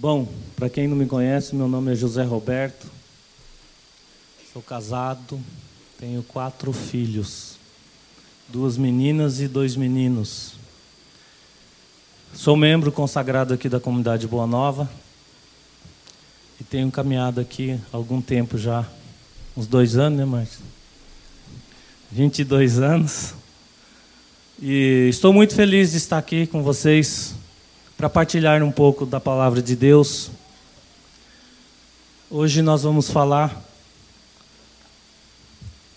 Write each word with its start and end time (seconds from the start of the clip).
Bom, 0.00 0.28
para 0.54 0.70
quem 0.70 0.86
não 0.86 0.96
me 0.96 1.06
conhece, 1.06 1.56
meu 1.56 1.66
nome 1.66 1.90
é 1.90 1.94
José 1.96 2.22
Roberto. 2.22 2.86
Sou 4.52 4.62
casado, 4.62 5.40
tenho 5.98 6.22
quatro 6.22 6.72
filhos, 6.72 7.56
duas 8.46 8.76
meninas 8.76 9.40
e 9.40 9.48
dois 9.48 9.74
meninos. 9.74 10.52
Sou 12.32 12.56
membro 12.56 12.92
consagrado 12.92 13.52
aqui 13.52 13.68
da 13.68 13.80
comunidade 13.80 14.28
Boa 14.28 14.46
Nova 14.46 14.88
e 16.60 16.62
tenho 16.62 16.88
caminhado 16.92 17.40
aqui 17.40 17.72
há 17.92 17.96
algum 17.96 18.22
tempo 18.22 18.56
já, 18.56 18.88
uns 19.56 19.66
dois 19.66 19.96
anos, 19.96 20.16
né, 20.16 20.24
Márcio? 20.24 20.60
22 22.12 22.78
anos. 22.78 23.34
E 24.62 25.08
estou 25.10 25.32
muito 25.32 25.56
feliz 25.56 25.90
de 25.90 25.96
estar 25.96 26.18
aqui 26.18 26.46
com 26.46 26.62
vocês 26.62 27.34
para 27.98 28.08
partilhar 28.08 28.62
um 28.62 28.70
pouco 28.70 29.04
da 29.04 29.18
palavra 29.18 29.60
de 29.60 29.74
Deus. 29.74 30.30
Hoje 32.30 32.62
nós 32.62 32.84
vamos 32.84 33.10
falar 33.10 33.60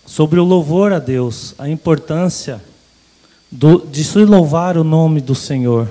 sobre 0.03 0.39
o 0.39 0.43
louvor 0.43 0.93
a 0.93 0.97
Deus, 0.97 1.53
a 1.59 1.69
importância 1.69 2.59
do, 3.51 3.85
de 3.85 4.03
se 4.03 4.25
louvar 4.25 4.77
o 4.77 4.83
nome 4.83 5.21
do 5.21 5.35
Senhor. 5.35 5.87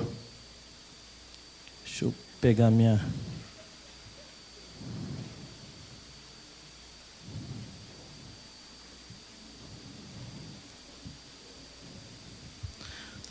Deixa 1.85 2.03
eu 2.03 2.13
pegar 2.41 2.69
minha. 2.69 2.99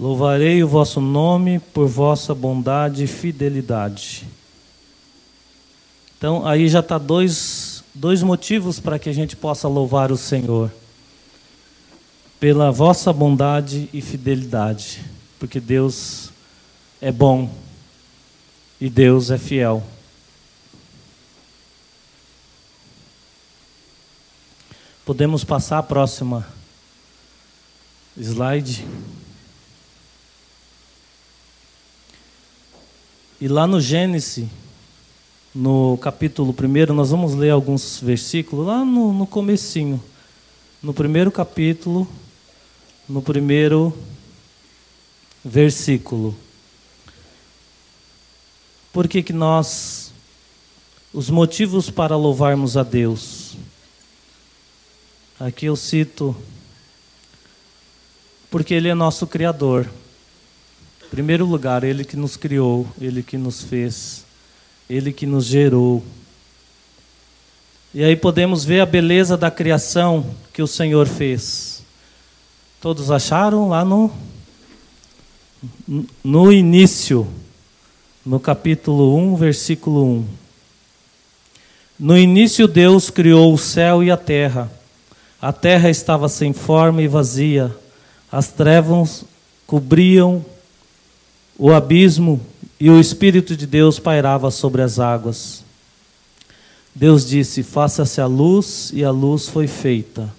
Louvarei 0.01 0.65
o 0.65 0.67
vosso 0.67 0.99
nome 0.99 1.59
por 1.59 1.87
vossa 1.87 2.35
bondade 2.35 3.05
e 3.05 3.07
fidelidade. 3.07 4.27
Então, 6.17 6.47
aí 6.47 6.71
já 6.71 6.81
está 6.81 6.97
dois, 6.97 7.85
dois 7.95 8.23
motivos 8.23 8.81
para 8.81 8.99
que 8.99 9.11
a 9.11 9.13
gente 9.13 9.37
possa 9.37 9.69
louvar 9.69 10.11
o 10.11 10.17
Senhor. 10.17 10.73
Pela 12.41 12.73
vossa 12.73 13.13
bondade 13.13 13.91
e 13.93 14.01
fidelidade. 14.01 15.05
Porque 15.39 15.61
Deus 15.61 16.31
é 16.99 17.13
bom 17.13 17.55
e 18.81 18.89
Deus 18.89 19.31
é 19.31 19.37
fiel. 19.37 19.83
Podemos 25.05 25.45
passar 25.45 25.77
a 25.77 25.83
próxima 25.83 26.49
slide. 28.17 28.83
E 33.41 33.49
lá 33.49 33.67
no 33.67 33.81
Gênesis, 33.81 34.47
no 35.55 35.97
capítulo 35.97 36.55
1, 36.55 36.93
nós 36.93 37.09
vamos 37.09 37.35
ler 37.35 37.49
alguns 37.49 37.99
versículos, 37.99 38.67
lá 38.67 38.85
no, 38.85 39.15
no 39.15 39.27
comecinho. 39.27 39.99
No 40.83 40.93
primeiro 40.93 41.33
capítulo, 41.33 42.07
no 43.09 43.23
primeiro 43.23 43.97
versículo. 45.43 46.37
Por 48.93 49.09
que, 49.09 49.23
que 49.23 49.33
nós. 49.33 50.13
Os 51.11 51.31
motivos 51.31 51.89
para 51.89 52.17
louvarmos 52.17 52.77
a 52.77 52.83
Deus. 52.83 53.57
Aqui 55.41 55.65
eu 55.65 55.77
cito. 55.77 56.37
Porque 58.51 58.75
Ele 58.75 58.89
é 58.89 58.95
nosso 58.95 59.27
Criador 59.27 59.89
primeiro 61.11 61.45
lugar, 61.45 61.83
Ele 61.83 62.05
que 62.05 62.17
nos 62.17 62.37
criou, 62.37 62.87
Ele 63.01 63.23
que 63.23 63.37
nos 63.37 63.63
fez, 63.63 64.25
Ele 64.89 65.13
que 65.13 65.27
nos 65.27 65.45
gerou. 65.45 66.03
E 67.93 68.05
aí 68.05 68.15
podemos 68.15 68.65
ver 68.65 68.81
a 68.81 68.87
beleza 68.87 69.37
da 69.37 69.51
criação 69.51 70.25
que 70.53 70.63
o 70.63 70.67
Senhor 70.67 71.09
fez. 71.09 71.83
Todos 72.81 73.11
acharam 73.11 73.69
lá 73.69 73.85
no, 73.85 74.13
no 76.23 76.53
início, 76.53 77.27
no 78.25 78.39
capítulo 78.39 79.17
1, 79.17 79.37
versículo 79.37 80.05
1. 80.05 80.27
No 81.99 82.17
início, 82.17 82.69
Deus 82.69 83.11
criou 83.11 83.53
o 83.53 83.59
céu 83.59 84.03
e 84.03 84.11
a 84.11 84.17
terra. 84.17 84.71
A 85.43 85.53
terra 85.53 85.91
estava 85.91 86.29
sem 86.29 86.53
forma 86.53 87.03
e 87.03 87.09
vazia. 87.09 87.77
As 88.31 88.49
trevas 88.49 89.25
cobriam 89.67 90.45
o 91.63 91.75
abismo 91.75 92.41
e 92.81 92.89
o 92.89 92.99
Espírito 92.99 93.55
de 93.55 93.67
Deus 93.67 93.99
pairava 93.99 94.51
sobre 94.51 94.81
as 94.81 94.99
águas. 94.99 95.63
Deus 96.95 97.29
disse: 97.29 97.63
Faça-se 97.63 98.19
a 98.19 98.25
luz, 98.25 98.91
e 98.95 99.05
a 99.05 99.11
luz 99.11 99.47
foi 99.47 99.67
feita. 99.67 100.33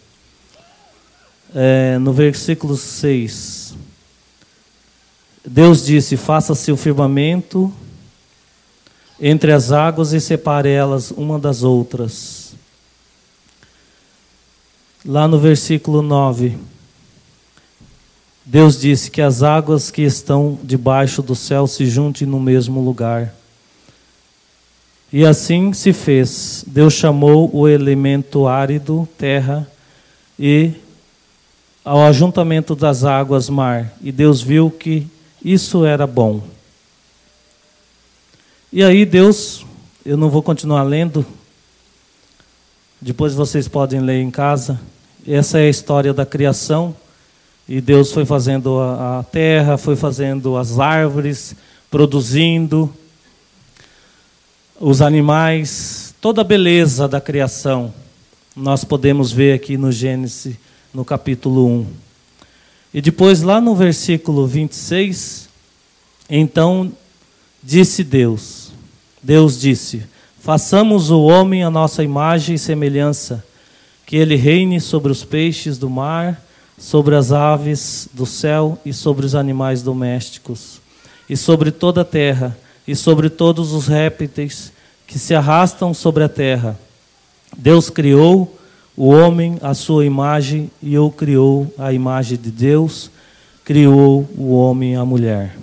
É, 1.53 1.99
no 1.99 2.11
versículo 2.11 2.75
6, 2.75 3.75
Deus 5.45 5.85
disse: 5.85 6.17
Faça-se 6.17 6.71
o 6.71 6.77
firmamento 6.77 7.71
entre 9.19 9.51
as 9.51 9.71
águas 9.71 10.13
e 10.13 10.19
separe 10.19 10.69
elas 10.69 11.11
uma 11.11 11.37
das 11.37 11.61
outras. 11.61 12.55
Lá 15.05 15.27
no 15.27 15.37
versículo 15.37 16.01
9, 16.01 16.57
Deus 18.45 18.79
disse 18.79 19.11
que 19.11 19.21
as 19.21 19.43
águas 19.43 19.91
que 19.91 20.01
estão 20.01 20.57
debaixo 20.63 21.21
do 21.21 21.35
céu 21.35 21.67
se 21.67 21.85
juntem 21.85 22.27
no 22.27 22.39
mesmo 22.39 22.81
lugar. 22.81 23.33
E 25.13 25.25
assim 25.25 25.73
se 25.73 25.93
fez. 25.93 26.63
Deus 26.65 26.93
chamou 26.93 27.53
o 27.53 27.67
elemento 27.67 28.47
árido, 28.47 29.07
terra, 29.17 29.69
e 30.39 30.73
ao 31.83 32.03
ajuntamento 32.03 32.75
das 32.75 33.03
águas, 33.03 33.49
mar. 33.49 33.93
E 34.01 34.11
Deus 34.11 34.41
viu 34.41 34.71
que 34.71 35.07
isso 35.43 35.85
era 35.85 36.07
bom. 36.07 36.41
E 38.71 38.83
aí 38.83 39.05
Deus, 39.05 39.65
eu 40.05 40.15
não 40.15 40.29
vou 40.29 40.41
continuar 40.41 40.83
lendo, 40.83 41.25
depois 43.01 43.33
vocês 43.33 43.67
podem 43.67 43.99
ler 43.99 44.21
em 44.21 44.31
casa. 44.31 44.79
Essa 45.27 45.59
é 45.59 45.63
a 45.63 45.69
história 45.69 46.13
da 46.13 46.25
criação. 46.25 46.95
E 47.73 47.79
Deus 47.79 48.11
foi 48.11 48.25
fazendo 48.25 48.81
a, 48.81 49.23
terra, 49.31 49.77
foi 49.77 49.95
fazendo 49.95 50.57
as 50.57 50.77
árvores, 50.77 51.55
produzindo 51.89 52.93
os 54.77 55.01
animais, 55.01 56.13
toda 56.19 56.41
a 56.41 56.43
beleza 56.43 57.07
da 57.07 57.21
criação. 57.21 57.93
Nós 58.53 58.83
podemos 58.83 59.31
ver 59.31 59.53
aqui 59.53 59.77
no 59.77 59.89
Gênesis, 59.89 60.57
no 60.93 61.05
capítulo 61.05 61.65
1. 61.65 61.87
E 62.93 63.01
depois, 63.01 63.41
lá 63.41 63.61
no 63.61 63.73
versículo 63.73 64.45
26, 64.45 65.47
então 66.29 66.91
disse 67.63 68.03
Deus: 68.03 68.73
Deus 69.23 69.57
disse: 69.57 70.03
Façamos 70.41 71.09
o 71.09 71.21
homem 71.21 71.63
a 71.63 71.69
nossa 71.69 72.03
imagem 72.03 72.55
e 72.55 72.59
semelhança, 72.59 73.41
que 74.05 74.17
ele 74.17 74.35
reine 74.35 74.81
sobre 74.81 75.09
os 75.09 75.23
peixes 75.23 75.77
do 75.77 75.89
mar 75.89 76.50
sobre 76.81 77.15
as 77.15 77.31
aves 77.31 78.09
do 78.11 78.25
céu 78.25 78.75
e 78.83 78.91
sobre 78.91 79.23
os 79.23 79.35
animais 79.35 79.83
domésticos, 79.83 80.81
e 81.29 81.37
sobre 81.37 81.69
toda 81.69 82.01
a 82.01 82.03
terra, 82.03 82.57
e 82.87 82.95
sobre 82.95 83.29
todos 83.29 83.71
os 83.71 83.85
répteis 83.85 84.73
que 85.05 85.19
se 85.19 85.35
arrastam 85.35 85.93
sobre 85.93 86.23
a 86.23 86.27
terra. 86.27 86.77
Deus 87.55 87.91
criou 87.91 88.57
o 88.97 89.09
homem 89.09 89.59
à 89.61 89.75
sua 89.75 90.07
imagem 90.07 90.71
e 90.81 90.97
o 90.97 91.11
criou 91.11 91.71
à 91.77 91.93
imagem 91.93 92.35
de 92.35 92.49
Deus, 92.49 93.11
criou 93.63 94.27
o 94.35 94.51
homem 94.51 94.93
e 94.93 94.95
a 94.95 95.05
mulher. 95.05 95.55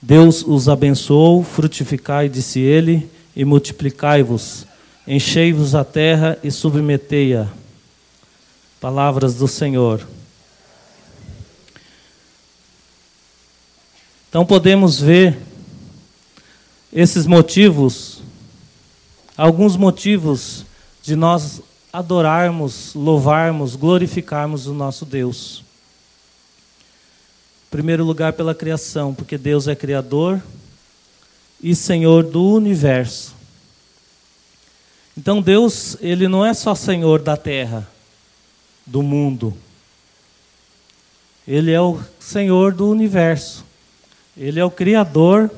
Deus 0.00 0.42
os 0.42 0.66
abençoou, 0.66 1.44
frutificai, 1.44 2.30
disse 2.30 2.58
ele, 2.58 3.06
e 3.36 3.44
multiplicai-vos, 3.44 4.66
enchei-vos 5.06 5.74
a 5.74 5.84
terra 5.84 6.38
e 6.42 6.50
submetei-a 6.50 7.48
Palavras 8.84 9.36
do 9.36 9.48
Senhor. 9.48 10.06
Então 14.28 14.44
podemos 14.44 15.00
ver 15.00 15.38
esses 16.92 17.26
motivos, 17.26 18.20
alguns 19.38 19.74
motivos 19.74 20.66
de 21.02 21.16
nós 21.16 21.62
adorarmos, 21.90 22.92
louvarmos, 22.94 23.74
glorificarmos 23.74 24.66
o 24.66 24.74
nosso 24.74 25.06
Deus. 25.06 25.64
Em 27.68 27.70
primeiro 27.70 28.04
lugar, 28.04 28.34
pela 28.34 28.54
criação, 28.54 29.14
porque 29.14 29.38
Deus 29.38 29.66
é 29.66 29.74
Criador 29.74 30.42
e 31.58 31.74
Senhor 31.74 32.22
do 32.22 32.50
universo. 32.50 33.34
Então 35.16 35.40
Deus, 35.40 35.96
Ele 36.02 36.28
não 36.28 36.44
é 36.44 36.52
só 36.52 36.74
Senhor 36.74 37.22
da 37.22 37.34
terra, 37.34 37.93
do 38.86 39.02
mundo. 39.02 39.56
Ele 41.46 41.70
é 41.70 41.80
o 41.80 42.00
Senhor 42.18 42.72
do 42.72 42.88
universo. 42.88 43.64
Ele 44.36 44.58
é 44.58 44.64
o 44.64 44.70
Criador 44.70 45.50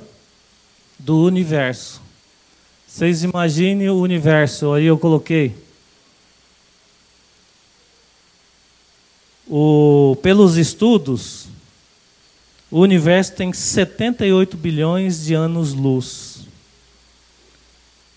do 0.99 1.23
universo. 1.25 2.03
Vocês 2.87 3.23
imaginem 3.23 3.91
o 3.91 4.01
universo, 4.01 4.73
aí 4.73 4.87
eu 4.87 4.99
coloquei. 4.99 5.55
O, 9.49 10.17
pelos 10.23 10.57
estudos, 10.57 11.47
o 12.71 12.81
universo 12.81 13.33
tem 13.35 13.53
78 13.53 14.57
bilhões 14.57 15.25
de 15.25 15.35
anos-luz. 15.35 16.47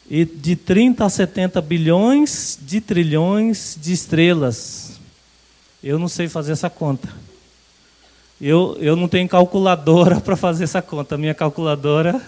E 0.09 0.25
de 0.25 0.55
30 0.55 1.05
a 1.05 1.09
70 1.09 1.61
bilhões 1.61 2.57
de 2.59 2.81
trilhões 2.81 3.77
de 3.79 3.93
estrelas. 3.93 4.88
Eu 5.83 5.97
não 5.97 6.07
sei 6.07 6.27
fazer 6.27 6.51
essa 6.51 6.69
conta. 6.69 7.09
Eu, 8.41 8.77
eu 8.79 8.95
não 8.95 9.07
tenho 9.07 9.27
calculadora 9.27 10.19
para 10.21 10.35
fazer 10.35 10.65
essa 10.65 10.81
conta. 10.81 11.17
Minha 11.17 11.33
calculadora 11.33 12.21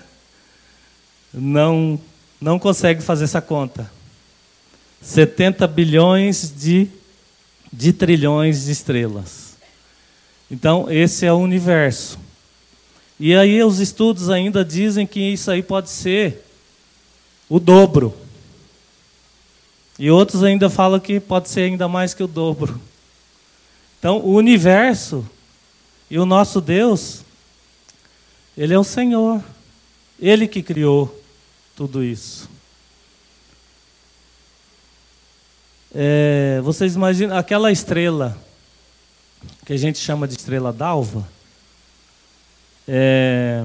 não, 1.34 2.00
não 2.40 2.58
consegue 2.58 3.02
fazer 3.02 3.26
essa 3.26 3.42
conta. 3.42 3.92
70 5.02 5.68
bilhões 5.68 6.54
de, 6.56 6.88
de 7.72 7.92
trilhões 7.92 8.66
de 8.66 8.72
estrelas. 8.72 9.58
Então, 10.50 10.92
esse 10.92 11.26
é 11.26 11.34
o 11.34 11.38
universo. 11.38 12.20
E 13.20 13.36
aí 13.36 13.64
os 13.64 13.80
estudos 13.80 14.30
ainda 14.30 14.66
dizem 14.66 15.06
que 15.08 15.20
isso 15.20 15.50
aí 15.50 15.62
pode 15.62 15.90
ser 15.90 16.46
o 17.48 17.60
dobro. 17.60 18.16
E 19.98 20.10
outros 20.10 20.44
ainda 20.44 20.70
falam 20.70 21.00
que 21.00 21.20
pode 21.20 21.50
ser 21.50 21.62
ainda 21.62 21.88
mais 21.88 22.14
que 22.14 22.24
o 22.24 22.28
dobro. 22.28 22.80
Então, 24.02 24.18
o 24.18 24.34
universo 24.34 25.24
e 26.10 26.18
o 26.18 26.26
nosso 26.26 26.60
Deus, 26.60 27.24
Ele 28.58 28.74
é 28.74 28.80
o 28.80 28.84
Senhor. 28.84 29.44
Ele 30.20 30.48
que 30.48 30.64
criou 30.64 31.24
tudo 31.76 32.04
isso. 32.04 32.50
É, 35.94 36.60
vocês 36.64 36.96
imaginam 36.96 37.38
aquela 37.38 37.72
estrela 37.72 38.36
que 39.68 39.74
a 39.74 39.78
gente 39.78 40.00
chama 40.00 40.28
de 40.28 40.34
estrela 40.34 40.74
d'alva? 40.74 41.30
É, 42.88 43.64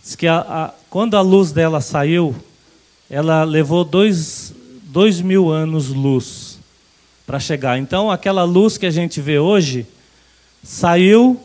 diz 0.00 0.14
que 0.14 0.28
a, 0.28 0.38
a, 0.38 0.74
quando 0.88 1.16
a 1.16 1.20
luz 1.20 1.50
dela 1.50 1.80
saiu, 1.80 2.32
ela 3.10 3.42
levou 3.42 3.82
dois, 3.84 4.54
dois 4.84 5.20
mil 5.20 5.50
anos 5.50 5.88
luz 5.88 6.47
para 7.28 7.38
chegar. 7.38 7.78
Então, 7.78 8.10
aquela 8.10 8.42
luz 8.42 8.78
que 8.78 8.86
a 8.86 8.90
gente 8.90 9.20
vê 9.20 9.38
hoje 9.38 9.86
saiu 10.64 11.38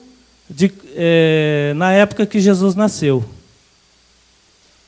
de, 0.50 0.71
é, 0.95 1.74
na 1.75 1.91
época 1.91 2.25
que 2.25 2.39
Jesus 2.39 2.74
nasceu. 2.74 3.25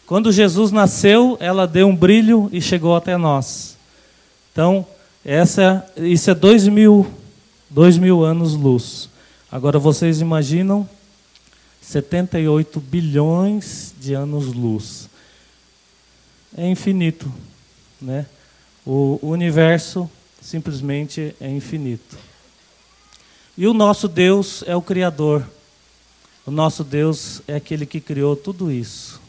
Quando 0.08 0.32
Jesus 0.32 0.72
nasceu, 0.72 1.36
ela 1.42 1.68
deu 1.68 1.90
um 1.90 1.96
brilho 1.96 2.50
e 2.50 2.62
chegou 2.62 2.96
até 2.96 3.18
nós. 3.18 3.76
Então, 4.54 4.88
essa, 5.26 5.86
isso 5.98 6.32
é 6.32 6.34
dois 6.34 6.66
mil, 6.66 7.06
dois 7.70 7.98
mil 7.98 8.24
anos 8.24 8.54
luz. 8.54 9.10
Agora 9.52 9.78
vocês 9.78 10.22
imaginam 10.22 10.88
78 11.82 12.80
bilhões 12.80 13.94
de 14.00 14.14
anos 14.14 14.46
luz. 14.54 15.10
É 16.58 16.66
infinito, 16.66 17.30
né? 18.02 18.26
O 18.86 19.20
universo 19.22 20.10
simplesmente 20.46 21.36
é 21.42 21.50
infinito. 21.50 22.16
E 23.58 23.68
o 23.68 23.74
nosso 23.74 24.08
Deus 24.08 24.64
é 24.68 24.76
o 24.76 24.82
Criador. 24.82 25.44
O 26.46 26.52
nosso 26.52 26.84
Deus 26.84 27.42
é 27.48 27.56
aquele 27.56 27.84
que 27.84 28.00
criou 28.00 28.36
tudo 28.36 28.72
isso. 28.72 29.20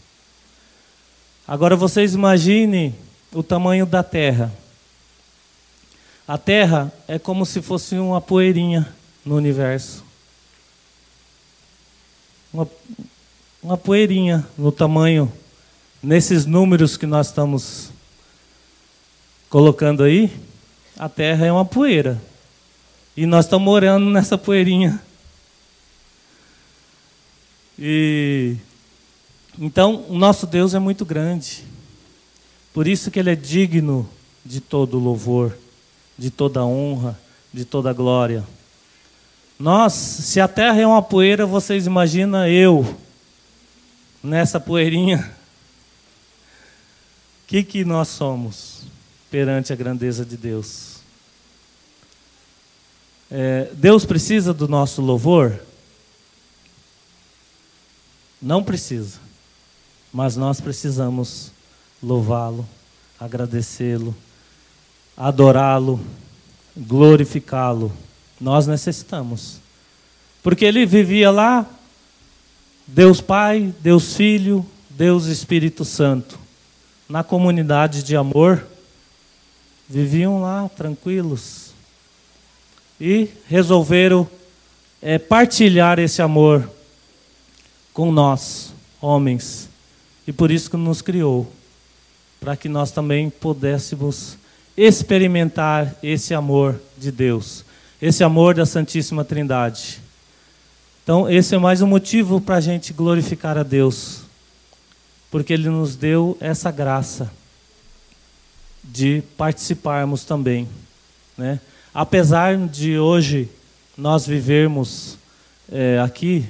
Agora 1.48 1.74
vocês 1.74 2.12
imaginem 2.12 2.94
o 3.32 3.42
tamanho 3.42 3.86
da 3.86 4.02
Terra. 4.02 4.52
A 6.28 6.36
Terra 6.36 6.92
é 7.08 7.19
como 7.19 7.46
se 7.46 7.62
fosse 7.62 7.94
uma 7.94 8.20
poeirinha 8.20 8.86
no 9.24 9.36
universo. 9.36 10.04
Uma, 12.52 12.69
uma 13.62 13.78
poeirinha 13.78 14.46
no 14.58 14.70
tamanho, 14.70 15.32
nesses 16.02 16.44
números 16.44 16.98
que 16.98 17.06
nós 17.06 17.28
estamos 17.28 17.90
colocando 19.48 20.02
aí, 20.02 20.30
a 20.98 21.08
Terra 21.08 21.46
é 21.46 21.52
uma 21.52 21.64
poeira. 21.64 22.20
E 23.16 23.26
nós 23.26 23.44
estamos 23.44 23.64
morando 23.64 24.10
nessa 24.10 24.37
poeirinha. 24.37 25.00
E 27.78 28.56
então, 29.58 30.04
o 30.08 30.19
nosso 30.19 30.46
Deus 30.46 30.75
é 30.75 30.78
muito 30.78 31.04
grande. 31.04 31.64
Por 32.75 32.87
isso 32.87 33.10
que 33.10 33.19
ele 33.19 33.31
é 33.31 33.34
digno 33.34 34.08
de 34.44 34.60
todo 34.60 34.98
louvor, 34.98 35.56
de 36.19 36.31
toda 36.31 36.64
honra, 36.64 37.19
de 37.52 37.64
toda 37.64 37.93
glória. 37.93 38.44
Nós, 39.58 39.94
se 39.94 40.40
a 40.40 40.46
terra 40.46 40.78
é 40.78 40.87
uma 40.87 41.02
poeira, 41.02 41.46
vocês 41.46 41.87
imaginam 41.87 42.46
eu 42.46 42.98
nessa 44.22 44.60
poeirinha? 44.60 45.34
O 47.43 47.48
que, 47.48 47.62
que 47.62 47.82
nós 47.84 48.08
somos 48.08 48.85
perante 49.36 49.70
a 49.70 49.76
grandeza 49.76 50.24
de 50.24 50.34
Deus? 50.34 50.96
É, 53.30 53.68
Deus 53.74 54.06
precisa 54.06 54.54
do 54.54 54.66
nosso 54.66 55.02
louvor? 55.02 55.60
Não 58.40 58.64
precisa. 58.64 59.18
Mas 60.10 60.38
nós 60.38 60.58
precisamos 60.58 61.52
louvá-lo, 62.02 62.66
agradecê-lo, 63.20 64.16
adorá-lo, 65.14 66.00
glorificá-lo. 66.74 67.92
Nós 68.40 68.66
necessitamos. 68.66 69.58
Porque 70.42 70.64
ele 70.64 70.86
vivia 70.86 71.30
lá, 71.30 71.66
Deus 72.86 73.20
Pai, 73.20 73.74
Deus 73.82 74.14
Filho, 74.14 74.64
Deus 74.88 75.26
Espírito 75.26 75.84
Santo, 75.84 76.38
na 77.06 77.22
comunidade 77.22 78.02
de 78.02 78.16
amor, 78.16 78.66
viviam 79.88 80.40
lá 80.40 80.68
tranquilos, 80.68 81.66
e 83.00 83.28
resolveram 83.46 84.28
é, 85.02 85.18
partilhar 85.18 85.98
esse 85.98 86.22
amor 86.22 86.68
com 87.92 88.10
nós, 88.10 88.72
homens. 89.00 89.68
E 90.26 90.32
por 90.32 90.50
isso 90.50 90.70
que 90.70 90.76
nos 90.76 91.02
criou, 91.02 91.50
para 92.40 92.56
que 92.56 92.68
nós 92.68 92.90
também 92.90 93.31
pudéssemos 93.31 94.36
experimentar 94.76 95.94
esse 96.02 96.34
amor 96.34 96.81
de 96.98 97.10
Deus, 97.10 97.64
esse 98.00 98.24
amor 98.24 98.55
da 98.55 98.66
Santíssima 98.66 99.24
Trindade. 99.24 100.00
Então, 101.02 101.31
esse 101.31 101.55
é 101.55 101.58
mais 101.58 101.81
um 101.82 101.86
motivo 101.86 102.40
para 102.40 102.56
a 102.56 102.60
gente 102.60 102.93
glorificar 102.93 103.56
a 103.56 103.62
Deus, 103.62 104.22
porque 105.31 105.52
Ele 105.52 105.69
nos 105.69 105.94
deu 105.94 106.36
essa 106.40 106.70
graça 106.70 107.31
de 108.86 109.22
participarmos 109.36 110.24
também, 110.24 110.69
né? 111.36 111.60
apesar 111.93 112.56
de 112.69 112.98
hoje 112.98 113.48
nós 113.96 114.26
vivermos 114.26 115.19
é, 115.70 115.98
aqui 115.98 116.46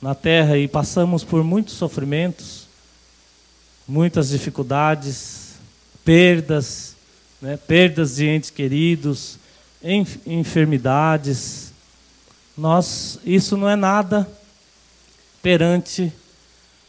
na 0.00 0.14
terra 0.14 0.56
e 0.56 0.68
passamos 0.68 1.24
por 1.24 1.42
muitos 1.42 1.74
sofrimentos, 1.74 2.68
muitas 3.86 4.28
dificuldades, 4.28 5.54
perdas, 6.04 6.94
né, 7.40 7.56
perdas 7.56 8.16
de 8.16 8.26
entes 8.26 8.50
queridos, 8.50 9.38
enfermidades, 10.26 11.72
nós 12.56 13.18
isso 13.24 13.56
não 13.56 13.68
é 13.68 13.76
nada 13.76 14.28
perante 15.42 16.12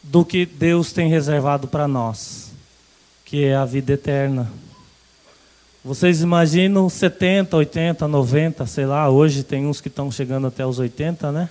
do 0.02 0.24
que 0.24 0.44
Deus 0.44 0.92
tem 0.92 1.08
reservado 1.08 1.68
para 1.68 1.86
nós, 1.86 2.49
que 3.30 3.44
é 3.44 3.54
a 3.54 3.64
vida 3.64 3.92
eterna. 3.92 4.50
Vocês 5.84 6.20
imaginam 6.20 6.88
70, 6.88 7.56
80, 7.56 8.08
90, 8.08 8.66
sei 8.66 8.84
lá, 8.84 9.08
hoje 9.08 9.44
tem 9.44 9.68
uns 9.68 9.80
que 9.80 9.86
estão 9.86 10.10
chegando 10.10 10.48
até 10.48 10.66
os 10.66 10.80
80, 10.80 11.30
né? 11.30 11.48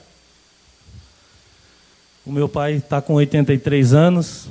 O 2.25 2.33
meu 2.33 2.49
pai 2.49 2.73
está 2.73 3.01
com 3.01 3.13
83 3.13 3.93
anos, 3.93 4.49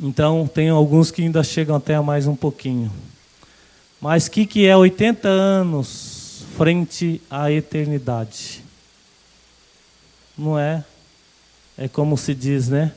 então 0.00 0.46
tem 0.46 0.68
alguns 0.68 1.10
que 1.10 1.22
ainda 1.22 1.42
chegam 1.42 1.74
até 1.74 2.00
mais 2.00 2.28
um 2.28 2.36
pouquinho. 2.36 2.88
Mas 4.00 4.28
o 4.28 4.30
que, 4.30 4.46
que 4.46 4.66
é 4.66 4.76
80 4.76 5.26
anos 5.26 6.44
frente 6.56 7.20
à 7.28 7.50
eternidade? 7.50 8.62
Não 10.38 10.56
é? 10.56 10.84
É 11.76 11.88
como 11.88 12.16
se 12.16 12.32
diz, 12.32 12.68
né? 12.68 12.92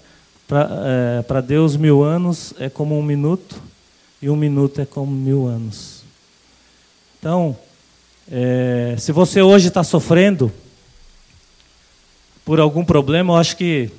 Para 0.48 1.40
é, 1.40 1.42
Deus, 1.42 1.76
mil 1.76 2.04
anos 2.04 2.54
é 2.58 2.70
como 2.70 2.98
um 2.98 3.04
minuto 3.04 3.62
e 4.22 4.30
um 4.30 4.36
minuto 4.36 4.80
é 4.80 4.86
como 4.86 5.12
mil 5.12 5.46
anos. 5.46 6.04
Então, 7.20 7.58
é, 8.32 8.96
se 8.98 9.12
você 9.12 9.42
hoje 9.42 9.68
está 9.68 9.84
sofrendo 9.84 10.52
por 12.46 12.60
algum 12.60 12.86
problema, 12.86 13.34
eu 13.34 13.38
acho 13.38 13.58
que 13.58 13.92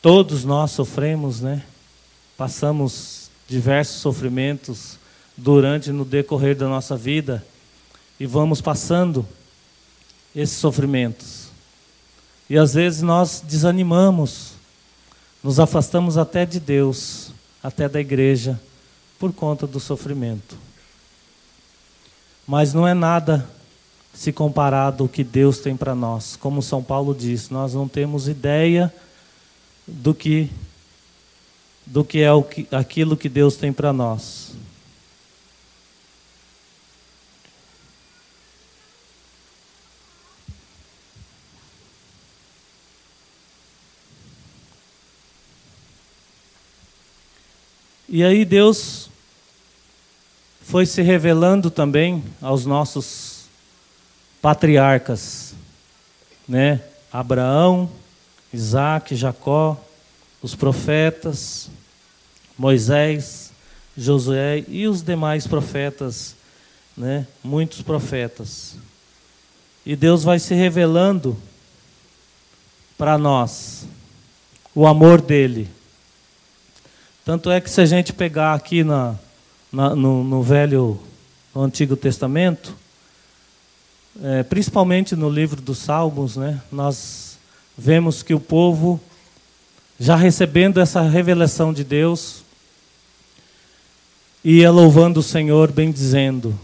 Todos 0.00 0.44
nós 0.44 0.70
sofremos, 0.70 1.40
né? 1.40 1.64
Passamos 2.36 3.30
diversos 3.48 4.00
sofrimentos 4.00 4.96
durante 5.36 5.90
no 5.90 6.04
decorrer 6.04 6.54
da 6.54 6.68
nossa 6.68 6.96
vida 6.96 7.44
e 8.18 8.24
vamos 8.24 8.60
passando 8.60 9.26
esses 10.36 10.56
sofrimentos. 10.56 11.48
E 12.48 12.56
às 12.56 12.74
vezes 12.74 13.02
nós 13.02 13.42
desanimamos, 13.44 14.52
nos 15.42 15.60
afastamos 15.60 16.18
até 16.18 16.44
de 16.44 16.58
Deus, 16.58 17.30
até 17.62 17.88
da 17.88 18.00
igreja, 18.00 18.60
por 19.18 19.32
conta 19.32 19.66
do 19.66 19.80
sofrimento. 19.80 20.56
Mas 22.46 22.72
não 22.72 22.86
é 22.86 22.94
nada 22.94 23.48
se 24.14 24.32
comparado 24.32 25.04
ao 25.04 25.08
que 25.08 25.22
Deus 25.22 25.58
tem 25.58 25.76
para 25.76 25.94
nós. 25.94 26.34
Como 26.36 26.62
São 26.62 26.82
Paulo 26.82 27.14
diz, 27.14 27.50
nós 27.50 27.74
não 27.74 27.86
temos 27.86 28.26
ideia 28.26 28.92
do 29.86 30.14
que 30.14 30.50
do 31.86 32.04
que 32.04 32.20
é 32.20 32.30
o 32.30 32.42
que, 32.42 32.68
aquilo 32.70 33.16
que 33.16 33.30
Deus 33.30 33.56
tem 33.56 33.72
para 33.72 33.94
nós. 33.94 34.52
E 48.10 48.24
aí 48.24 48.46
Deus 48.46 49.10
foi 50.62 50.86
se 50.86 51.02
revelando 51.02 51.70
também 51.70 52.24
aos 52.40 52.64
nossos 52.64 53.44
patriarcas, 54.40 55.52
né? 56.48 56.80
Abraão, 57.12 57.90
Isaac, 58.50 59.14
Jacó, 59.14 59.78
os 60.40 60.54
profetas, 60.54 61.68
Moisés, 62.56 63.52
Josué 63.94 64.64
e 64.68 64.88
os 64.88 65.02
demais 65.02 65.46
profetas, 65.46 66.34
né? 66.96 67.26
Muitos 67.44 67.82
profetas. 67.82 68.76
E 69.84 69.94
Deus 69.94 70.24
vai 70.24 70.38
se 70.38 70.54
revelando 70.54 71.36
para 72.96 73.18
nós 73.18 73.86
o 74.74 74.86
amor 74.86 75.20
dele 75.20 75.68
tanto 77.28 77.50
é 77.50 77.60
que 77.60 77.68
se 77.68 77.82
a 77.82 77.84
gente 77.84 78.10
pegar 78.10 78.54
aqui 78.54 78.82
na, 78.82 79.14
na 79.70 79.94
no, 79.94 80.24
no, 80.24 80.42
Velho, 80.42 80.98
no 81.54 81.60
Antigo 81.60 81.94
Testamento, 81.94 82.74
é, 84.22 84.42
principalmente 84.42 85.14
no 85.14 85.28
livro 85.28 85.60
dos 85.60 85.76
Salmos, 85.76 86.38
né, 86.38 86.58
nós 86.72 87.36
vemos 87.76 88.22
que 88.22 88.32
o 88.32 88.40
povo, 88.40 88.98
já 90.00 90.16
recebendo 90.16 90.80
essa 90.80 91.02
revelação 91.02 91.70
de 91.70 91.84
Deus, 91.84 92.42
ia 94.42 94.70
louvando 94.70 95.20
o 95.20 95.22
Senhor, 95.22 95.70
bem 95.70 95.92
dizendo. 95.92 96.58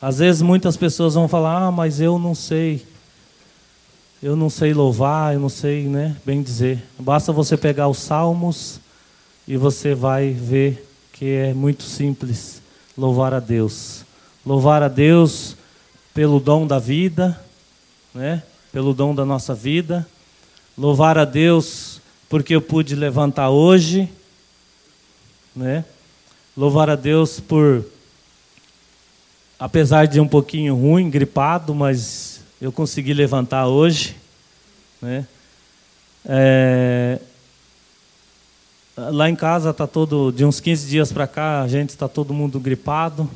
Às 0.00 0.16
vezes 0.16 0.40
muitas 0.40 0.78
pessoas 0.78 1.12
vão 1.12 1.28
falar, 1.28 1.66
ah, 1.66 1.70
mas 1.70 2.00
eu 2.00 2.18
não 2.18 2.34
sei. 2.34 2.86
Eu 4.22 4.34
não 4.34 4.48
sei 4.48 4.72
louvar, 4.72 5.34
eu 5.34 5.40
não 5.40 5.50
sei, 5.50 5.84
né, 5.86 6.16
bem 6.24 6.42
dizer. 6.42 6.82
Basta 6.98 7.34
você 7.34 7.54
pegar 7.54 7.86
os 7.88 7.98
Salmos 7.98 8.80
e 9.46 9.56
você 9.56 9.94
vai 9.94 10.30
ver 10.30 10.86
que 11.12 11.24
é 11.24 11.54
muito 11.54 11.82
simples 11.84 12.60
louvar 12.96 13.32
a 13.32 13.40
Deus. 13.40 14.04
Louvar 14.44 14.82
a 14.82 14.88
Deus 14.88 15.56
pelo 16.12 16.40
dom 16.40 16.66
da 16.66 16.78
vida, 16.78 17.40
né? 18.14 18.42
pelo 18.72 18.92
dom 18.92 19.14
da 19.14 19.24
nossa 19.24 19.54
vida. 19.54 20.06
Louvar 20.76 21.16
a 21.16 21.24
Deus 21.24 22.00
porque 22.28 22.54
eu 22.54 22.60
pude 22.60 22.94
levantar 22.94 23.50
hoje. 23.50 24.08
Né? 25.54 25.84
Louvar 26.56 26.90
a 26.90 26.96
Deus 26.96 27.38
por, 27.38 27.84
apesar 29.58 30.06
de 30.06 30.20
um 30.20 30.28
pouquinho 30.28 30.74
ruim, 30.74 31.08
gripado, 31.08 31.74
mas 31.74 32.40
eu 32.60 32.72
consegui 32.72 33.14
levantar 33.14 33.66
hoje. 33.68 34.16
Né? 35.00 35.26
É, 36.24 37.18
Lá 38.96 39.28
em 39.28 39.36
casa 39.36 39.74
tá 39.74 39.86
todo, 39.86 40.32
de 40.32 40.42
uns 40.42 40.58
15 40.58 40.88
dias 40.88 41.12
para 41.12 41.26
cá, 41.26 41.60
a 41.60 41.68
gente 41.68 41.90
está 41.90 42.08
todo 42.08 42.32
mundo 42.32 42.58
gripado. 42.58 43.28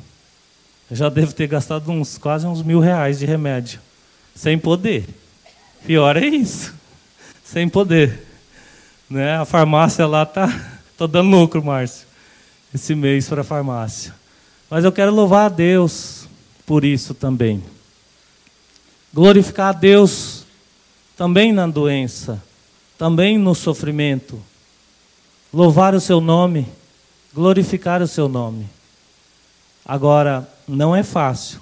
Eu 0.90 0.96
já 0.96 1.10
devo 1.10 1.34
ter 1.34 1.46
gastado 1.46 1.90
uns 1.90 2.16
quase 2.16 2.46
uns 2.46 2.62
mil 2.62 2.80
reais 2.80 3.18
de 3.18 3.26
remédio, 3.26 3.78
sem 4.34 4.58
poder. 4.58 5.06
Pior 5.84 6.16
é 6.16 6.24
isso, 6.24 6.74
sem 7.44 7.68
poder. 7.68 8.26
Né? 9.08 9.36
A 9.36 9.44
farmácia 9.44 10.06
lá 10.06 10.24
tá, 10.24 10.48
tô 10.96 11.06
dando 11.06 11.28
lucro, 11.28 11.62
Márcio, 11.62 12.06
esse 12.74 12.94
mês 12.94 13.28
para 13.28 13.42
a 13.42 13.44
farmácia. 13.44 14.14
Mas 14.70 14.82
eu 14.82 14.92
quero 14.92 15.12
louvar 15.14 15.44
a 15.44 15.50
Deus 15.50 16.26
por 16.64 16.86
isso 16.86 17.12
também. 17.12 17.62
Glorificar 19.12 19.68
a 19.68 19.78
Deus 19.78 20.46
também 21.18 21.52
na 21.52 21.66
doença, 21.66 22.42
também 22.96 23.36
no 23.36 23.54
sofrimento 23.54 24.42
louvar 25.52 25.94
o 25.94 26.00
seu 26.00 26.20
nome, 26.20 26.66
glorificar 27.34 28.02
o 28.02 28.06
seu 28.06 28.28
nome. 28.28 28.68
Agora, 29.84 30.48
não 30.66 30.94
é 30.94 31.02
fácil. 31.02 31.60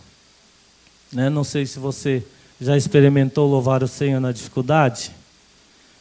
Né? 1.12 1.30
Não 1.30 1.45
sei 1.45 1.64
se 1.64 1.78
você 1.78 2.23
já 2.61 2.76
experimentou 2.76 3.49
louvar 3.49 3.83
o 3.83 3.88
Senhor 3.88 4.21
na 4.21 4.33
dificuldade. 4.33 5.12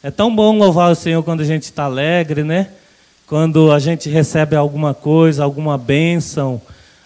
É 0.02 0.10
tão 0.10 0.34
bom 0.34 0.56
louvar 0.58 0.90
o 0.90 0.94
Senhor 0.94 1.22
quando 1.22 1.40
a 1.40 1.44
gente 1.44 1.64
está 1.64 1.84
alegre, 1.84 2.44
né? 2.44 2.70
Quando 3.26 3.72
a 3.72 3.78
gente 3.78 4.08
recebe 4.08 4.56
alguma 4.56 4.94
coisa, 4.94 5.44
alguma 5.44 5.76
bênção, 5.76 6.60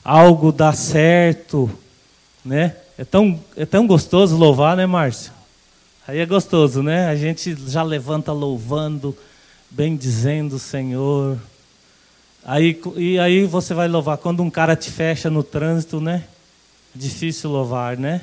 algo 0.05 0.53
dá 0.53 0.73
certo, 0.73 1.71
né? 2.45 2.77
É 2.99 3.05
tão, 3.05 3.41
é 3.57 3.65
tão 3.65 3.87
gostoso 3.87 4.37
louvar, 4.37 4.77
né, 4.77 4.87
Márcio? 4.87 5.33
Aí 6.07 6.19
é 6.19 6.27
gostoso, 6.27 6.83
né? 6.83 7.09
A 7.09 7.17
gente 7.17 7.57
já 7.67 7.83
levanta 7.83 8.33
louvando, 8.33 9.17
bendizendo 9.73 10.57
o 10.57 10.59
Senhor. 10.59 11.39
Aí, 12.45 12.81
e 12.97 13.19
aí 13.19 13.47
você 13.47 13.73
vai 13.73 13.89
louvar. 13.89 14.19
Quando 14.19 14.43
um 14.43 14.51
cara 14.51 14.77
te 14.77 14.91
fecha 14.91 15.31
no 15.31 15.43
trânsito, 15.43 16.01
né? 16.01 16.25
Difícil 16.95 17.51
louvar, 17.51 17.97
né? 17.97 18.23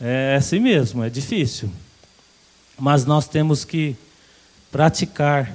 É 0.00 0.34
assim 0.36 0.58
mesmo, 0.58 1.04
é 1.04 1.08
difícil. 1.08 1.70
Mas 2.76 3.04
nós 3.04 3.28
temos 3.28 3.64
que 3.64 3.96
praticar, 4.72 5.54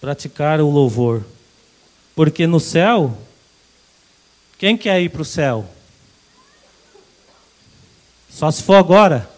praticar 0.00 0.60
o 0.60 0.68
louvor. 0.68 1.24
Porque 2.14 2.46
no 2.46 2.60
céu, 2.60 3.16
quem 4.58 4.76
quer 4.76 5.00
ir 5.00 5.08
para 5.08 5.22
o 5.22 5.24
céu? 5.24 5.64
Só 8.28 8.50
se 8.50 8.62
for 8.62 8.74
agora. 8.74 9.28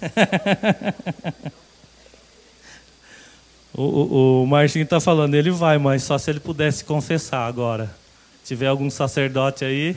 O, 3.76 3.82
o, 3.82 4.42
o 4.42 4.46
Marcinho 4.46 4.84
está 4.84 4.98
falando, 4.98 5.34
ele 5.34 5.50
vai, 5.50 5.76
mas 5.76 6.02
só 6.02 6.16
se 6.16 6.30
ele 6.30 6.40
pudesse 6.40 6.82
confessar 6.82 7.46
agora. 7.46 7.94
Se 8.42 8.48
tiver 8.48 8.68
algum 8.68 8.88
sacerdote 8.88 9.66
aí, 9.66 9.94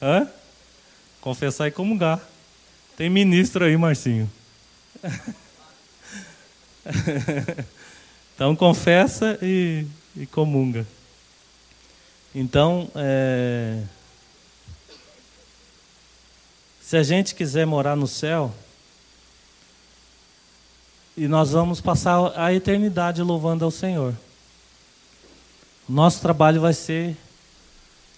hã? 0.00 0.26
confessar 1.20 1.68
e 1.68 1.70
comungar. 1.70 2.18
Tem 2.96 3.10
ministro 3.10 3.66
aí, 3.66 3.76
Marcinho. 3.76 4.30
então 8.34 8.56
confessa 8.56 9.38
e, 9.42 9.84
e 10.16 10.24
comunga. 10.24 10.86
Então, 12.34 12.90
é, 12.94 13.82
se 16.80 16.96
a 16.96 17.02
gente 17.02 17.34
quiser 17.34 17.66
morar 17.66 17.94
no 17.94 18.06
céu, 18.06 18.50
e 21.18 21.26
nós 21.26 21.50
vamos 21.50 21.80
passar 21.80 22.32
a 22.36 22.54
eternidade 22.54 23.20
louvando 23.22 23.64
ao 23.64 23.72
Senhor. 23.72 24.14
Nosso 25.88 26.20
trabalho 26.20 26.60
vai 26.60 26.72
ser 26.72 27.16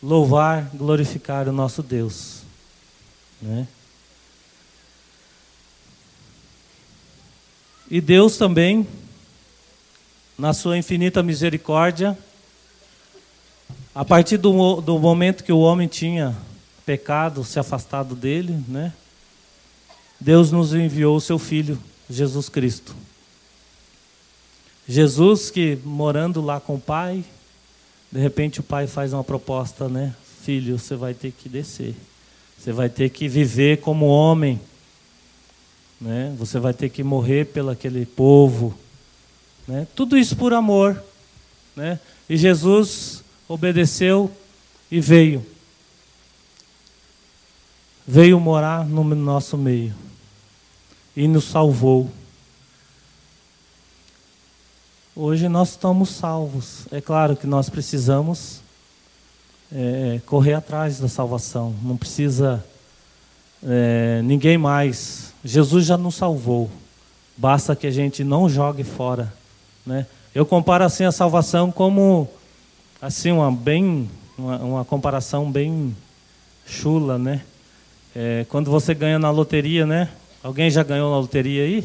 louvar, 0.03 0.69
glorificar 0.75 1.49
o 1.49 1.53
nosso 1.53 1.83
Deus. 1.83 2.43
Né? 3.41 3.67
E 7.91 8.03
Deus 8.03 8.37
também, 8.37 8.87
na 10.37 10.53
sua 10.53 10.77
infinita 10.77 11.23
misericórdia, 11.23 12.19
a 13.95 14.05
partir 14.05 14.37
do, 14.37 14.83
do 14.83 14.99
momento 14.99 15.43
que 15.43 15.53
o 15.53 15.61
homem 15.61 15.89
tinha 15.89 16.37
pecado, 16.85 17.45
se 17.45 17.59
afastado 17.59 18.15
dele, 18.15 18.63
né? 18.69 18.93
Deus 20.21 20.53
nos 20.53 20.75
enviou 20.75 21.17
o 21.17 21.21
seu 21.21 21.39
Filho, 21.39 21.81
Jesus 22.11 22.49
Cristo. 22.49 22.95
Jesus 24.89 25.51
que 25.51 25.79
morando 25.85 26.41
lá 26.41 26.61
com 26.61 26.75
o 26.75 26.81
pai, 26.81 27.25
de 28.11 28.19
repente 28.19 28.59
o 28.59 28.63
pai 28.63 28.89
faz 28.89 29.13
uma 29.13 29.23
proposta, 29.23 29.89
né? 29.89 30.15
Filho, 30.43 30.79
você 30.79 30.97
vai 30.97 31.15
ter 31.15 31.31
que 31.31 31.49
descer. 31.49 31.95
Você 32.59 32.73
vai 32.73 32.89
ter 32.89 33.09
que 33.11 33.29
viver 33.29 33.79
como 33.79 34.07
homem. 34.07 34.61
né? 36.01 36.35
Você 36.39 36.59
vai 36.59 36.75
ter 36.75 36.89
que 36.89 37.05
morrer 37.05 37.47
pelo 37.47 37.71
aquele 37.71 38.05
povo, 38.05 38.75
né? 39.69 39.87
Tudo 39.95 40.19
isso 40.19 40.35
por 40.35 40.53
amor, 40.53 41.01
né? 41.77 42.01
E 42.29 42.37
Jesus 42.37 43.23
obedeceu 43.47 44.31
e 44.91 45.01
veio. 45.01 45.45
Veio 48.07 48.41
morar 48.41 48.85
no 48.85 49.05
nosso 49.05 49.57
meio 49.57 50.10
e 51.17 51.27
nos 51.27 51.45
salvou. 51.45 52.11
Hoje 55.15 55.49
nós 55.49 55.71
estamos 55.71 56.11
salvos. 56.11 56.87
É 56.91 57.01
claro 57.01 57.37
que 57.37 57.47
nós 57.47 57.69
precisamos 57.69 58.61
é, 59.73 60.21
correr 60.27 60.55
atrás 60.55 60.99
da 61.01 61.09
salvação. 61.09 61.75
Não 61.83 61.97
precisa 61.97 62.65
é, 63.63 64.23
ninguém 64.23 64.57
mais. 64.57 65.35
Jesus 65.45 65.87
já 65.87 65.97
nos 65.97 66.15
salvou. 66.15 66.71
Basta 67.37 67.75
que 67.75 67.87
a 67.87 67.91
gente 67.91 68.23
não 68.25 68.49
jogue 68.49 68.85
fora. 68.85 69.33
Né? 69.85 70.07
Eu 70.35 70.47
comparo 70.47 70.85
assim 70.85 71.05
a 71.05 71.13
salvação 71.13 71.73
como 71.73 72.29
assim 73.01 73.31
uma 73.31 73.51
bem 73.51 74.09
uma, 74.41 74.57
uma 74.59 74.85
comparação 74.85 75.51
bem 75.51 75.95
chula, 76.67 77.19
né? 77.19 77.43
É, 78.15 78.47
quando 78.49 78.71
você 78.71 78.95
ganha 78.95 79.19
na 79.19 79.31
loteria, 79.31 79.87
né? 79.87 80.09
Alguém 80.43 80.71
já 80.71 80.83
ganhou 80.83 81.11
na 81.11 81.19
loteria 81.19 81.65
aí? 81.65 81.85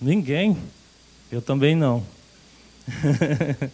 Ninguém. 0.00 0.58
Eu 1.32 1.40
também 1.40 1.74
não. 1.74 2.04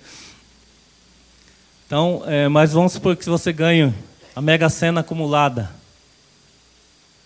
então, 1.84 2.22
é, 2.26 2.46
mas 2.48 2.72
vamos 2.72 2.92
supor 2.92 3.16
que 3.16 3.28
você 3.28 3.52
ganhe 3.52 3.92
a 4.36 4.40
mega 4.40 4.70
sena 4.70 5.00
acumulada. 5.00 5.70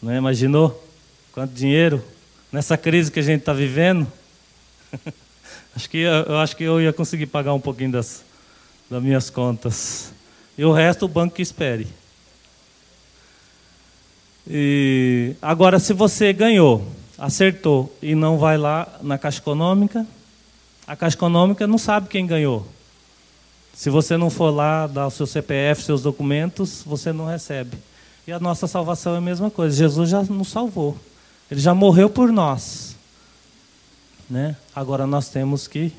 Né? 0.02 0.16
Imaginou 0.16 0.82
quanto 1.30 1.52
dinheiro 1.52 2.02
nessa 2.50 2.78
crise 2.78 3.12
que 3.12 3.20
a 3.20 3.22
gente 3.22 3.40
está 3.40 3.52
vivendo? 3.52 4.10
acho 5.76 5.90
que 5.90 5.98
eu 5.98 6.38
acho 6.38 6.56
que 6.56 6.64
eu 6.64 6.80
ia 6.80 6.92
conseguir 6.92 7.26
pagar 7.26 7.52
um 7.52 7.60
pouquinho 7.60 7.92
das, 7.92 8.24
das 8.90 9.02
minhas 9.02 9.28
contas. 9.28 10.10
E 10.56 10.64
o 10.64 10.72
resto 10.72 11.04
o 11.04 11.08
banco 11.08 11.34
que 11.34 11.42
espere. 11.42 11.86
E 14.48 15.34
agora, 15.42 15.78
se 15.78 15.92
você 15.92 16.32
ganhou, 16.32 16.86
acertou 17.18 17.94
e 18.00 18.14
não 18.14 18.38
vai 18.38 18.56
lá 18.56 18.86
na 19.02 19.18
Caixa 19.18 19.40
Econômica, 19.40 20.06
a 20.86 20.94
Caixa 20.94 21.16
Econômica 21.16 21.66
não 21.66 21.78
sabe 21.78 22.08
quem 22.08 22.26
ganhou. 22.26 22.66
Se 23.74 23.90
você 23.90 24.16
não 24.16 24.30
for 24.30 24.50
lá 24.50 24.86
dar 24.86 25.08
o 25.08 25.10
seu 25.10 25.26
CPF, 25.26 25.82
seus 25.82 26.02
documentos, 26.02 26.82
você 26.86 27.12
não 27.12 27.26
recebe. 27.26 27.76
E 28.26 28.32
a 28.32 28.38
nossa 28.38 28.66
salvação 28.66 29.14
é 29.14 29.18
a 29.18 29.20
mesma 29.20 29.50
coisa. 29.50 29.76
Jesus 29.76 30.08
já 30.08 30.22
nos 30.22 30.48
salvou. 30.48 30.96
Ele 31.50 31.60
já 31.60 31.74
morreu 31.74 32.08
por 32.08 32.32
nós. 32.32 32.96
Né? 34.30 34.56
Agora 34.74 35.06
nós 35.06 35.28
temos 35.28 35.68
que 35.68 35.92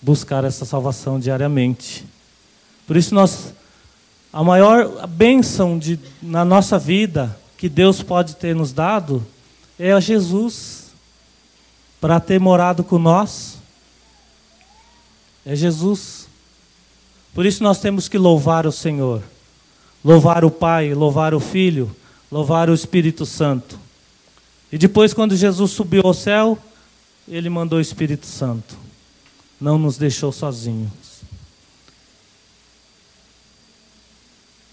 buscar 0.00 0.44
essa 0.44 0.64
salvação 0.64 1.18
diariamente. 1.18 2.06
Por 2.86 2.96
isso 2.96 3.14
nós 3.14 3.52
a 4.32 4.44
maior 4.44 5.06
bênção 5.06 5.78
de, 5.78 5.98
na 6.22 6.44
nossa 6.44 6.78
vida 6.78 7.36
que 7.56 7.68
Deus 7.68 8.02
pode 8.02 8.36
ter 8.36 8.54
nos 8.54 8.72
dado 8.72 9.26
é 9.78 9.98
Jesus 10.00 10.92
para 12.00 12.20
ter 12.20 12.38
morado 12.38 12.84
com 12.84 12.98
nós. 12.98 13.58
É 15.44 15.54
Jesus. 15.54 16.28
Por 17.34 17.46
isso 17.46 17.62
nós 17.62 17.80
temos 17.80 18.08
que 18.08 18.18
louvar 18.18 18.66
o 18.66 18.72
Senhor 18.72 19.22
louvar 20.06 20.44
o 20.44 20.50
Pai, 20.52 20.94
louvar 20.94 21.34
o 21.34 21.40
Filho, 21.40 21.94
louvar 22.30 22.70
o 22.70 22.74
Espírito 22.74 23.26
Santo. 23.26 23.76
E 24.70 24.78
depois, 24.78 25.12
quando 25.12 25.34
Jesus 25.34 25.72
subiu 25.72 26.02
ao 26.04 26.14
céu, 26.14 26.56
ele 27.26 27.50
mandou 27.50 27.80
o 27.80 27.82
Espírito 27.82 28.24
Santo, 28.24 28.78
não 29.60 29.76
nos 29.76 29.98
deixou 29.98 30.30
sozinhos. 30.30 30.92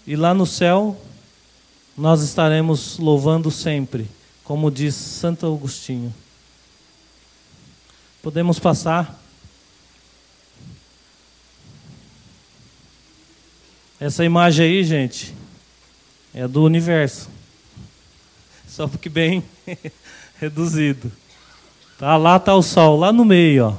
E 0.06 0.14
lá 0.14 0.32
no 0.32 0.46
céu, 0.46 0.96
nós 1.96 2.22
estaremos 2.22 2.98
louvando 2.98 3.50
sempre, 3.50 4.08
como 4.42 4.70
diz 4.70 4.94
Santo 4.94 5.46
Agostinho. 5.46 6.12
Podemos 8.22 8.58
passar. 8.58 9.20
Essa 14.00 14.24
imagem 14.24 14.66
aí, 14.66 14.84
gente, 14.84 15.34
é 16.34 16.48
do 16.48 16.64
universo. 16.64 17.28
Só 18.66 18.88
porque 18.88 19.08
bem 19.08 19.44
reduzido. 20.40 21.12
Tá, 21.96 22.16
lá 22.16 22.36
está 22.36 22.54
o 22.56 22.62
Sol, 22.62 22.98
lá 22.98 23.12
no 23.12 23.24
meio, 23.24 23.66
ó. 23.66 23.76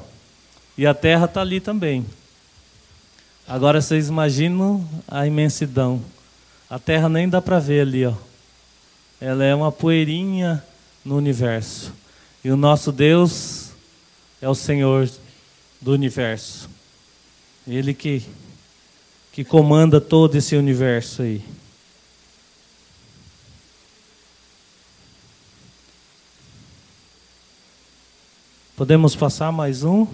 E 0.77 0.87
a 0.87 0.93
Terra 0.93 1.25
está 1.25 1.41
ali 1.41 1.59
também. 1.59 2.05
Agora 3.47 3.81
vocês 3.81 4.07
imaginam 4.07 4.87
a 5.07 5.27
imensidão. 5.27 6.01
A 6.69 6.79
Terra 6.79 7.07
nem 7.07 7.29
dá 7.29 7.41
para 7.41 7.59
ver 7.59 7.81
ali, 7.81 8.05
ó. 8.05 8.13
Ela 9.21 9.43
é 9.43 9.53
uma 9.55 9.71
poeirinha 9.71 10.63
no 11.03 11.15
universo. 11.17 11.93
E 12.43 12.51
o 12.51 12.57
nosso 12.57 12.91
Deus 12.91 13.71
é 14.41 14.49
o 14.49 14.55
Senhor 14.55 15.09
do 15.81 15.91
universo. 15.91 16.69
Ele 17.67 17.93
que 17.93 18.23
que 19.35 19.43
comanda 19.43 19.99
todo 19.99 20.37
esse 20.37 20.55
universo 20.55 21.21
aí. 21.21 21.43
Podemos 28.77 29.13
passar 29.13 29.51
mais 29.51 29.83
um? 29.83 30.07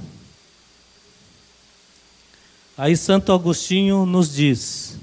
Aí 2.75 2.97
Santo 2.97 3.31
Agostinho 3.31 4.07
nos 4.07 4.33
diz: 4.33 4.97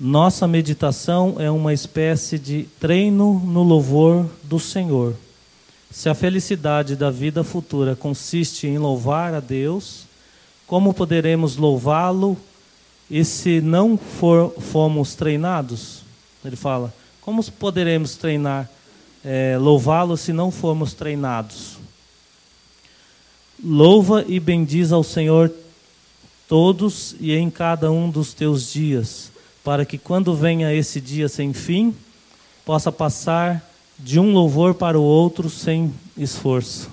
Nossa 0.00 0.48
meditação 0.48 1.36
é 1.38 1.50
uma 1.50 1.74
espécie 1.74 2.38
de 2.38 2.62
treino 2.80 3.38
no 3.44 3.62
louvor 3.62 4.26
do 4.42 4.58
Senhor. 4.58 5.14
Se 5.90 6.08
a 6.08 6.14
felicidade 6.14 6.96
da 6.96 7.10
vida 7.10 7.44
futura 7.44 7.94
consiste 7.94 8.66
em 8.66 8.78
louvar 8.78 9.34
a 9.34 9.40
Deus, 9.40 10.06
como 10.66 10.94
poderemos 10.94 11.58
louvá-lo 11.58 12.34
e 13.10 13.22
se 13.26 13.60
não 13.60 13.98
for, 13.98 14.54
formos 14.58 15.14
treinados? 15.14 16.00
Ele 16.42 16.56
fala: 16.56 16.94
como 17.20 17.44
poderemos 17.52 18.16
treinar, 18.16 18.70
é, 19.22 19.58
louvá-lo 19.60 20.16
se 20.16 20.32
não 20.32 20.50
formos 20.50 20.94
treinados? 20.94 21.76
Louva 23.62 24.24
e 24.26 24.40
bendiz 24.40 24.92
ao 24.92 25.04
Senhor 25.04 25.52
todos 26.48 27.14
e 27.20 27.34
em 27.34 27.50
cada 27.50 27.92
um 27.92 28.08
dos 28.08 28.32
teus 28.32 28.72
dias, 28.72 29.29
para 29.62 29.84
que 29.84 29.98
quando 29.98 30.34
venha 30.34 30.72
esse 30.72 31.00
dia 31.00 31.28
sem 31.28 31.52
fim, 31.52 31.94
possa 32.64 32.90
passar 32.90 33.68
de 33.98 34.18
um 34.18 34.32
louvor 34.32 34.74
para 34.74 34.98
o 34.98 35.02
outro 35.02 35.50
sem 35.50 35.92
esforço. 36.16 36.90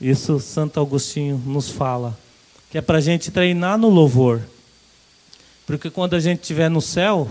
Isso 0.00 0.40
Santo 0.40 0.80
Agostinho 0.80 1.40
nos 1.46 1.68
fala 1.70 2.18
que 2.74 2.78
é 2.78 2.82
para 2.82 2.98
a 2.98 3.00
gente 3.00 3.30
treinar 3.30 3.78
no 3.78 3.88
louvor. 3.88 4.42
Porque 5.64 5.88
quando 5.88 6.14
a 6.14 6.18
gente 6.18 6.40
estiver 6.40 6.68
no 6.68 6.80
céu, 6.80 7.30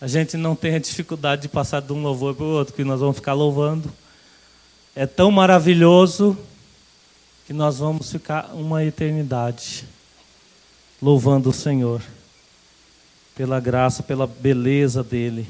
a 0.00 0.08
gente 0.08 0.36
não 0.36 0.56
tem 0.56 0.74
a 0.74 0.80
dificuldade 0.80 1.42
de 1.42 1.48
passar 1.48 1.80
de 1.80 1.92
um 1.92 2.02
louvor 2.02 2.34
para 2.34 2.44
o 2.44 2.48
outro, 2.48 2.74
que 2.74 2.82
nós 2.82 2.98
vamos 2.98 3.14
ficar 3.14 3.32
louvando. 3.32 3.88
É 4.96 5.06
tão 5.06 5.30
maravilhoso 5.30 6.36
que 7.46 7.52
nós 7.52 7.78
vamos 7.78 8.10
ficar 8.10 8.50
uma 8.54 8.84
eternidade 8.84 9.84
louvando 11.00 11.50
o 11.50 11.52
Senhor, 11.52 12.02
pela 13.34 13.58
graça, 13.60 14.02
pela 14.02 14.26
beleza 14.26 15.02
dEle. 15.02 15.46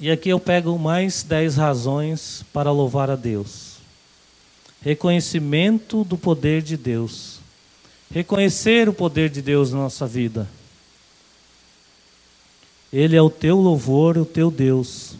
E 0.00 0.10
aqui 0.10 0.28
eu 0.28 0.38
pego 0.38 0.78
mais 0.78 1.24
dez 1.24 1.56
razões 1.56 2.44
para 2.52 2.70
louvar 2.70 3.10
a 3.10 3.16
Deus. 3.16 3.78
Reconhecimento 4.80 6.04
do 6.04 6.16
poder 6.16 6.62
de 6.62 6.76
Deus. 6.76 7.40
Reconhecer 8.08 8.88
o 8.88 8.92
poder 8.92 9.28
de 9.28 9.42
Deus 9.42 9.72
na 9.72 9.78
nossa 9.78 10.06
vida. 10.06 10.48
Ele 12.92 13.16
é 13.16 13.20
o 13.20 13.28
teu 13.28 13.56
louvor, 13.56 14.16
o 14.16 14.24
teu 14.24 14.52
Deus, 14.52 15.14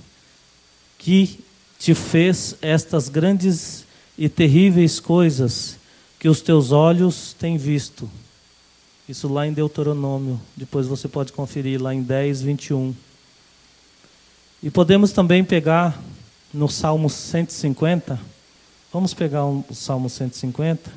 que 0.96 1.44
te 1.78 1.94
fez 1.94 2.56
estas 2.60 3.08
grandes 3.08 3.84
e 4.16 4.28
terríveis 4.28 4.98
coisas 4.98 5.76
que 6.18 6.28
os 6.28 6.40
teus 6.40 6.72
olhos 6.72 7.34
têm 7.38 7.56
visto. 7.56 8.10
Isso 9.08 9.28
lá 9.28 9.46
em 9.46 9.52
Deuteronômio. 9.52 10.40
Depois 10.56 10.86
você 10.86 11.08
pode 11.08 11.32
conferir 11.32 11.80
lá 11.80 11.94
em 11.94 12.02
10, 12.02 12.42
21. 12.42 12.94
E 14.62 14.70
podemos 14.70 15.12
também 15.12 15.44
pegar 15.44 15.98
no 16.52 16.68
Salmo 16.68 17.08
150. 17.08 18.20
Vamos 18.92 19.14
pegar 19.14 19.44
o 19.44 19.64
Salmo 19.72 20.10
150. 20.10 20.90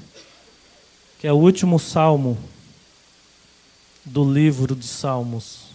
que 1.20 1.28
é 1.28 1.32
o 1.32 1.36
último 1.36 1.78
salmo 1.78 2.36
do 4.04 4.24
livro 4.24 4.76
de 4.76 4.88
Salmos. 4.88 5.71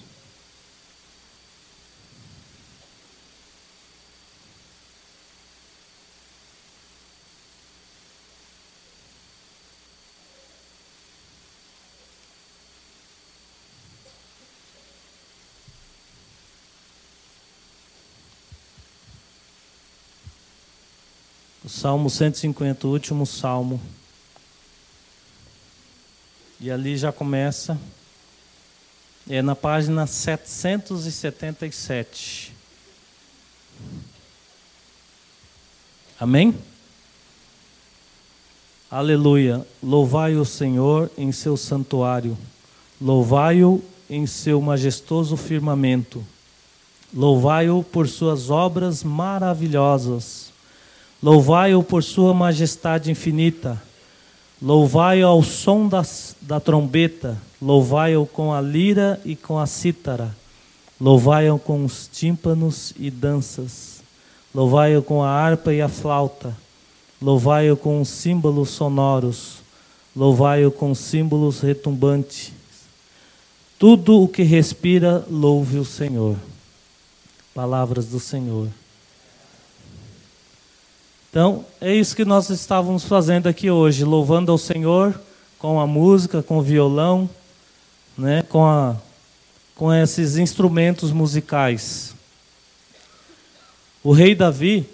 Salmo 21.86 22.10
150, 22.10 22.84
o 22.84 22.90
último 22.90 23.24
salmo. 23.24 23.80
E 26.60 26.68
ali 26.68 26.96
já 26.96 27.12
começa, 27.12 27.78
é 29.30 29.40
na 29.40 29.54
página 29.54 30.04
777. 30.04 32.52
Amém? 36.18 36.58
Aleluia. 38.90 39.64
Louvai 39.80 40.34
o 40.34 40.44
Senhor 40.44 41.08
em 41.16 41.30
seu 41.30 41.56
santuário, 41.56 42.36
louvai-o 43.00 43.80
em 44.10 44.26
seu 44.26 44.60
majestoso 44.60 45.36
firmamento, 45.36 46.26
louvai-o 47.14 47.84
por 47.84 48.08
suas 48.08 48.50
obras 48.50 49.04
maravilhosas 49.04 50.55
Louvai-o 51.22 51.82
por 51.82 52.02
sua 52.02 52.34
majestade 52.34 53.10
infinita. 53.10 53.80
Louvai-o 54.60 55.26
ao 55.26 55.42
som 55.42 55.88
da, 55.88 56.04
da 56.42 56.60
trombeta. 56.60 57.40
Louvai-o 57.60 58.26
com 58.26 58.52
a 58.52 58.60
lira 58.60 59.20
e 59.24 59.34
com 59.34 59.58
a 59.58 59.66
cítara. 59.66 60.34
Louvai-o 61.00 61.58
com 61.58 61.84
os 61.84 62.08
tímpanos 62.12 62.92
e 62.98 63.10
danças. 63.10 64.02
Louvai-o 64.54 65.02
com 65.02 65.22
a 65.22 65.28
harpa 65.28 65.72
e 65.72 65.80
a 65.80 65.88
flauta. 65.88 66.56
Louvai-o 67.20 67.76
com 67.76 68.00
os 68.00 68.08
símbolos 68.08 68.70
sonoros. 68.70 69.56
Louvai-o 70.14 70.70
com 70.70 70.94
símbolos 70.94 71.60
retumbantes. 71.60 72.52
Tudo 73.78 74.22
o 74.22 74.28
que 74.28 74.42
respira, 74.42 75.24
louve 75.30 75.78
o 75.78 75.84
Senhor. 75.84 76.36
Palavras 77.54 78.06
do 78.06 78.18
Senhor. 78.18 78.68
Então, 81.36 81.66
é 81.82 81.94
isso 81.94 82.16
que 82.16 82.24
nós 82.24 82.48
estávamos 82.48 83.04
fazendo 83.04 83.46
aqui 83.46 83.70
hoje, 83.70 84.06
louvando 84.06 84.50
ao 84.50 84.56
Senhor 84.56 85.20
com 85.58 85.78
a 85.78 85.86
música, 85.86 86.42
com 86.42 86.56
o 86.56 86.62
violão, 86.62 87.28
né, 88.16 88.40
com, 88.48 88.64
a, 88.64 88.96
com 89.74 89.92
esses 89.92 90.38
instrumentos 90.38 91.12
musicais. 91.12 92.14
O 94.02 94.12
rei 94.12 94.34
Davi, 94.34 94.88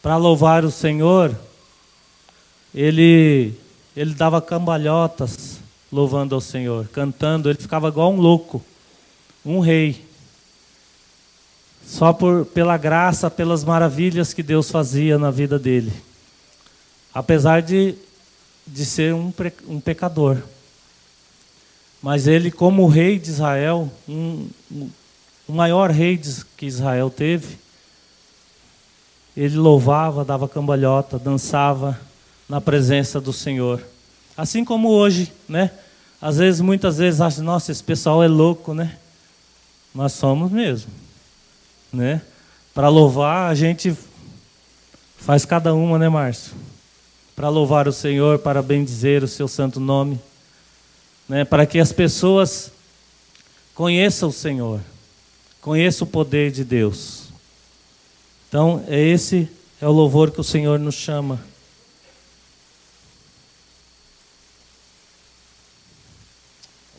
para 0.00 0.16
louvar 0.16 0.64
o 0.64 0.70
Senhor, 0.70 1.38
ele, 2.74 3.52
ele 3.94 4.14
dava 4.14 4.40
cambalhotas 4.40 5.60
louvando 5.92 6.34
ao 6.34 6.40
Senhor, 6.40 6.88
cantando, 6.88 7.50
ele 7.50 7.58
ficava 7.58 7.88
igual 7.88 8.10
um 8.10 8.18
louco, 8.18 8.64
um 9.44 9.60
rei 9.60 10.02
só 11.86 12.12
por, 12.12 12.46
pela 12.46 12.76
graça, 12.76 13.30
pelas 13.30 13.64
maravilhas 13.64 14.32
que 14.32 14.42
Deus 14.42 14.70
fazia 14.70 15.18
na 15.18 15.30
vida 15.30 15.58
dele. 15.58 15.92
Apesar 17.12 17.62
de, 17.62 17.94
de 18.66 18.84
ser 18.84 19.14
um, 19.14 19.32
um 19.66 19.80
pecador. 19.80 20.38
Mas 22.02 22.26
ele, 22.26 22.50
como 22.50 22.86
rei 22.86 23.18
de 23.18 23.30
Israel, 23.30 23.90
um, 24.08 24.48
o 25.48 25.52
maior 25.52 25.90
rei 25.90 26.18
que 26.56 26.66
Israel 26.66 27.10
teve, 27.10 27.58
ele 29.36 29.56
louvava, 29.56 30.24
dava 30.24 30.48
cambalhota, 30.48 31.18
dançava 31.18 31.98
na 32.48 32.60
presença 32.60 33.20
do 33.20 33.32
Senhor. 33.32 33.82
Assim 34.36 34.64
como 34.64 34.88
hoje, 34.88 35.32
né? 35.48 35.70
Às 36.22 36.36
vezes, 36.36 36.60
muitas 36.60 36.98
vezes, 36.98 37.20
acha, 37.20 37.42
nossa, 37.42 37.72
esse 37.72 37.82
pessoal 37.82 38.22
é 38.22 38.28
louco, 38.28 38.74
né? 38.74 38.96
Nós 39.94 40.12
somos 40.12 40.50
mesmo 40.50 40.90
né? 41.92 42.22
Para 42.74 42.88
louvar, 42.88 43.50
a 43.50 43.54
gente 43.54 43.96
faz 45.18 45.44
cada 45.44 45.74
uma, 45.74 45.98
né, 45.98 46.08
Márcio? 46.08 46.52
Para 47.34 47.48
louvar 47.48 47.88
o 47.88 47.92
Senhor, 47.92 48.38
para 48.38 48.62
bendizer 48.62 49.22
o 49.22 49.28
seu 49.28 49.48
santo 49.48 49.80
nome, 49.80 50.20
né? 51.28 51.44
Para 51.44 51.66
que 51.66 51.78
as 51.78 51.92
pessoas 51.92 52.72
conheçam 53.74 54.28
o 54.28 54.32
Senhor, 54.32 54.80
conheçam 55.60 56.06
o 56.06 56.10
poder 56.10 56.50
de 56.50 56.64
Deus. 56.64 57.24
Então, 58.48 58.84
é 58.88 59.00
esse 59.00 59.48
é 59.80 59.86
o 59.86 59.92
louvor 59.92 60.30
que 60.30 60.40
o 60.40 60.44
Senhor 60.44 60.78
nos 60.78 60.96
chama. 60.96 61.40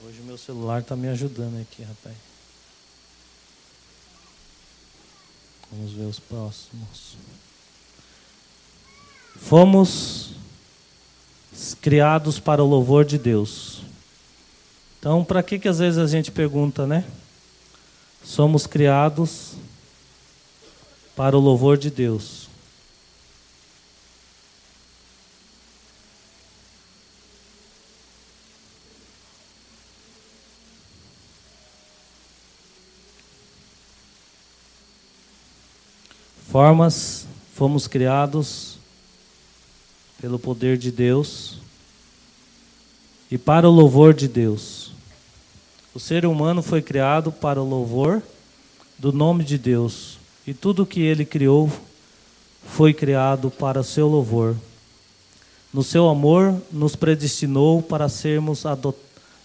Hoje 0.04 0.20
o 0.22 0.24
meu 0.24 0.38
celular 0.38 0.82
está 0.82 0.96
me 0.96 1.08
ajudando 1.10 1.62
aqui, 1.62 1.84
rapaz. 1.84 2.31
Vamos 5.72 5.94
ver 5.94 6.04
os 6.04 6.20
próximos. 6.20 7.16
Fomos 9.38 10.32
criados 11.82 12.40
para 12.40 12.64
o 12.64 12.68
louvor 12.68 13.06
de 13.06 13.18
Deus. 13.18 13.82
Então, 15.00 15.24
para 15.24 15.42
que 15.42 15.58
que 15.58 15.68
às 15.68 15.80
vezes 15.80 15.98
a 15.98 16.06
gente 16.08 16.32
pergunta, 16.32 16.86
né? 16.86 17.06
Somos 18.24 18.68
criados 18.68 19.54
para 21.16 21.38
o 21.38 21.40
louvor 21.40 21.78
de 21.78 21.90
Deus. 21.90 22.41
Formas, 36.52 37.26
fomos 37.54 37.88
criados 37.88 38.78
pelo 40.20 40.38
poder 40.38 40.78
de 40.78 40.92
Deus 40.92 41.60
e 43.32 43.38
para 43.38 43.70
o 43.70 43.72
louvor 43.72 44.14
de 44.14 44.28
Deus. 44.28 44.92
O 45.96 46.00
ser 46.00 46.26
humano 46.26 46.62
foi 46.62 46.82
criado 46.82 47.32
para 47.32 47.62
o 47.62 47.66
louvor 47.66 48.22
do 49.00 49.14
nome 49.14 49.46
de 49.46 49.58
Deus 49.58 50.18
e 50.46 50.54
tudo 50.54 50.86
que 50.86 51.00
ele 51.00 51.24
criou 51.24 51.72
foi 52.66 52.94
criado 52.94 53.50
para 53.50 53.82
seu 53.82 54.10
louvor. 54.10 54.54
No 55.74 55.84
seu 55.84 56.10
amor, 56.10 56.62
nos 56.70 56.98
predestinou 56.98 57.82
para 57.82 58.10
sermos 58.10 58.66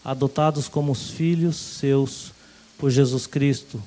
adotados 0.05 0.67
como 0.67 0.91
os 0.91 1.09
filhos 1.11 1.55
seus 1.55 2.33
por 2.77 2.91
Jesus 2.91 3.29
Cristo, 3.29 3.81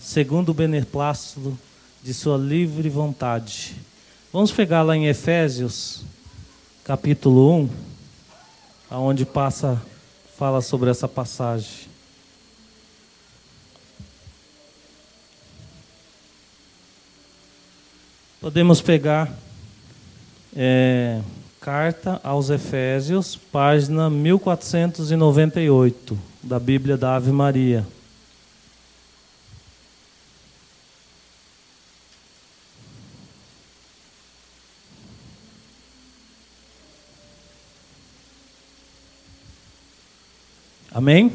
segundo 0.00 0.48
o 0.48 0.54
beneplácito 0.54 1.56
de 2.04 2.12
sua 2.12 2.36
livre 2.36 2.90
vontade. 2.90 3.74
Vamos 4.30 4.52
pegar 4.52 4.82
lá 4.82 4.94
em 4.94 5.06
Efésios, 5.06 6.04
capítulo 6.84 7.60
1, 7.60 7.70
aonde 8.90 9.24
passa 9.24 9.80
fala 10.36 10.60
sobre 10.60 10.90
essa 10.90 11.08
passagem. 11.08 11.88
Podemos 18.38 18.82
pegar 18.82 19.32
é, 20.54 21.22
carta 21.58 22.20
aos 22.22 22.50
Efésios, 22.50 23.34
página 23.34 24.10
1498 24.10 26.18
da 26.42 26.58
Bíblia 26.58 26.98
da 26.98 27.16
Ave 27.16 27.32
Maria. 27.32 27.86
Amém? 40.94 41.32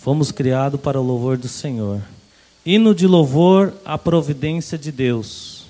Fomos 0.00 0.32
criados 0.32 0.80
para 0.80 1.00
o 1.00 1.04
louvor 1.04 1.38
do 1.38 1.46
Senhor. 1.46 2.02
Hino 2.66 2.96
de 2.96 3.06
louvor 3.06 3.72
à 3.84 3.96
providência 3.96 4.76
de 4.76 4.90
Deus. 4.90 5.66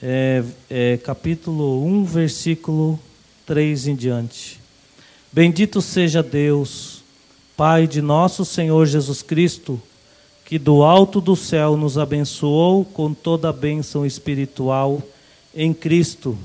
É, 0.00 0.44
é, 0.70 0.96
capítulo 0.98 1.84
1, 1.84 2.04
versículo 2.04 3.00
3 3.44 3.88
em 3.88 3.96
diante. 3.96 4.60
Bendito 5.32 5.82
seja 5.82 6.22
Deus, 6.22 7.02
Pai 7.56 7.88
de 7.88 8.00
nosso 8.00 8.44
Senhor 8.44 8.86
Jesus 8.86 9.22
Cristo, 9.22 9.82
que 10.44 10.56
do 10.56 10.84
alto 10.84 11.20
do 11.20 11.34
céu 11.34 11.76
nos 11.76 11.98
abençoou 11.98 12.84
com 12.84 13.12
toda 13.12 13.48
a 13.48 13.52
bênção 13.52 14.06
espiritual 14.06 15.02
em 15.52 15.74
Cristo 15.74 16.38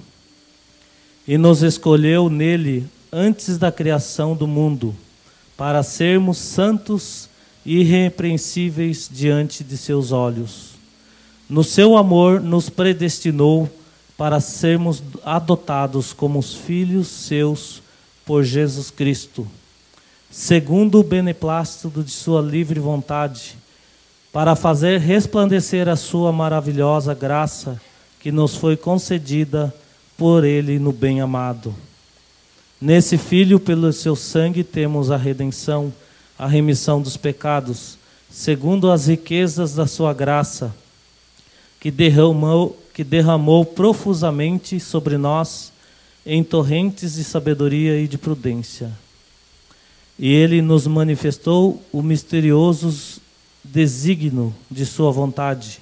e 1.27 1.37
nos 1.37 1.61
escolheu 1.61 2.29
nele 2.29 2.87
antes 3.11 3.57
da 3.57 3.71
criação 3.71 4.35
do 4.35 4.47
mundo, 4.47 4.95
para 5.57 5.83
sermos 5.83 6.37
santos 6.37 7.29
e 7.65 7.81
irrepreensíveis 7.81 9.09
diante 9.11 9.63
de 9.63 9.77
seus 9.77 10.11
olhos. 10.11 10.71
No 11.49 11.63
seu 11.63 11.97
amor, 11.97 12.39
nos 12.39 12.69
predestinou 12.69 13.69
para 14.17 14.39
sermos 14.39 15.03
adotados 15.25 16.13
como 16.13 16.39
os 16.39 16.53
filhos 16.53 17.07
seus 17.07 17.81
por 18.25 18.43
Jesus 18.43 18.89
Cristo, 18.89 19.47
segundo 20.29 20.99
o 20.99 21.03
beneplácito 21.03 22.03
de 22.03 22.11
Sua 22.11 22.41
livre 22.41 22.79
vontade, 22.79 23.57
para 24.31 24.55
fazer 24.55 24.99
resplandecer 24.99 25.89
a 25.89 25.95
Sua 25.95 26.31
maravilhosa 26.31 27.13
graça 27.13 27.81
que 28.19 28.31
nos 28.31 28.55
foi 28.55 28.77
concedida 28.77 29.73
por 30.21 30.43
Ele 30.43 30.77
no 30.77 30.91
bem-amado. 30.91 31.73
Nesse 32.79 33.17
Filho, 33.17 33.59
pelo 33.59 33.91
seu 33.91 34.15
sangue, 34.15 34.63
temos 34.63 35.09
a 35.09 35.17
redenção, 35.17 35.91
a 36.37 36.45
remissão 36.45 37.01
dos 37.01 37.17
pecados, 37.17 37.97
segundo 38.29 38.91
as 38.91 39.07
riquezas 39.07 39.73
da 39.73 39.87
Sua 39.87 40.13
graça, 40.13 40.75
que 41.79 41.89
derramou, 41.89 42.79
que 42.93 43.03
derramou 43.03 43.65
profusamente 43.65 44.79
sobre 44.79 45.17
nós 45.17 45.73
em 46.23 46.43
torrentes 46.43 47.15
de 47.15 47.23
sabedoria 47.23 47.99
e 47.99 48.07
de 48.07 48.19
prudência. 48.19 48.91
E 50.19 50.31
Ele 50.31 50.61
nos 50.61 50.85
manifestou 50.85 51.81
o 51.91 52.03
misterioso 52.03 53.19
desígnio 53.63 54.53
de 54.69 54.85
Sua 54.85 55.11
vontade, 55.11 55.79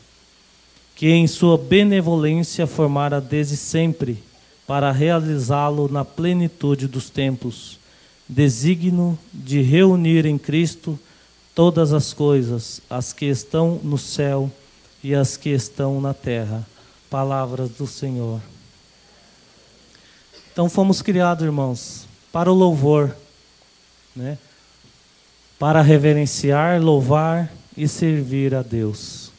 que 0.95 1.09
em 1.09 1.27
Sua 1.27 1.57
benevolência 1.57 2.65
formara 2.65 3.19
desde 3.19 3.57
sempre 3.57 4.28
para 4.69 4.91
realizá-lo 4.91 5.89
na 5.89 6.05
plenitude 6.05 6.87
dos 6.87 7.09
tempos, 7.09 7.79
designo 8.27 9.17
de 9.33 9.63
reunir 9.63 10.27
em 10.27 10.37
Cristo 10.37 10.99
todas 11.55 11.91
as 11.91 12.13
coisas, 12.13 12.79
as 12.87 13.11
que 13.11 13.25
estão 13.25 13.79
no 13.83 13.97
céu 13.97 14.51
e 15.03 15.15
as 15.15 15.35
que 15.35 15.49
estão 15.49 15.99
na 15.99 16.13
terra. 16.13 16.67
Palavras 17.09 17.71
do 17.71 17.87
Senhor. 17.87 18.39
Então 20.53 20.69
fomos 20.69 21.01
criados, 21.01 21.43
irmãos, 21.43 22.05
para 22.31 22.51
o 22.51 22.53
louvor, 22.53 23.15
né? 24.15 24.37
para 25.57 25.81
reverenciar, 25.81 26.79
louvar 26.79 27.51
e 27.75 27.87
servir 27.87 28.53
a 28.53 28.61
Deus 28.61 29.31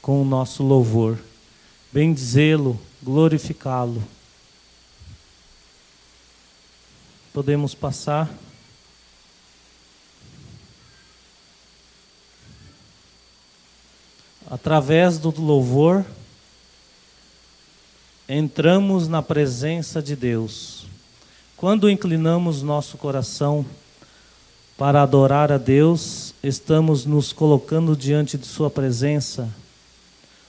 com 0.00 0.22
o 0.22 0.24
nosso 0.24 0.62
louvor, 0.62 1.18
bendizê-lo, 1.92 2.78
glorificá-lo. 3.02 4.14
Podemos 7.36 7.74
passar. 7.74 8.30
Através 14.50 15.18
do 15.18 15.28
louvor, 15.38 16.02
entramos 18.26 19.06
na 19.06 19.20
presença 19.20 20.00
de 20.00 20.16
Deus. 20.16 20.86
Quando 21.58 21.90
inclinamos 21.90 22.62
nosso 22.62 22.96
coração 22.96 23.66
para 24.78 25.02
adorar 25.02 25.52
a 25.52 25.58
Deus, 25.58 26.32
estamos 26.42 27.04
nos 27.04 27.34
colocando 27.34 27.94
diante 27.94 28.38
de 28.38 28.46
Sua 28.46 28.70
presença. 28.70 29.46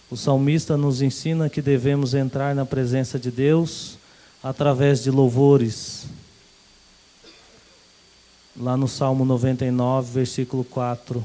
O 0.10 0.16
salmista 0.16 0.78
nos 0.78 1.02
ensina 1.02 1.50
que 1.50 1.62
devemos 1.62 2.14
entrar 2.14 2.56
na 2.56 2.66
presença 2.66 3.20
de 3.20 3.30
Deus 3.30 3.98
através 4.42 5.04
de 5.04 5.12
louvores 5.12 6.08
lá 8.60 8.76
no 8.76 8.88
Salmo 8.88 9.24
99, 9.24 10.12
versículo 10.12 10.64
4. 10.64 11.24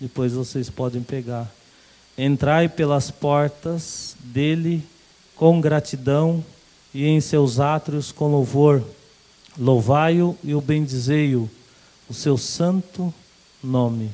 Depois 0.00 0.32
vocês 0.32 0.70
podem 0.70 1.02
pegar. 1.02 1.50
Entrai 2.16 2.68
pelas 2.68 3.10
portas 3.10 4.16
dele 4.20 4.82
com 5.34 5.60
gratidão 5.60 6.42
e 6.94 7.06
em 7.06 7.20
seus 7.20 7.60
átrios 7.60 8.10
com 8.10 8.28
louvor. 8.28 8.82
Louvai-o 9.58 10.36
e 10.42 10.54
o 10.54 10.60
bendizei-o, 10.60 11.48
o 12.08 12.14
seu 12.14 12.38
santo 12.38 13.12
nome. 13.62 14.10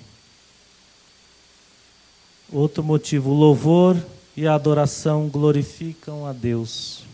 Outro 2.52 2.82
motivo, 2.82 3.30
o 3.30 3.34
louvor 3.34 3.96
e 4.36 4.46
a 4.46 4.54
adoração 4.54 5.28
glorificam 5.28 6.26
a 6.26 6.32
Deus. 6.32 7.04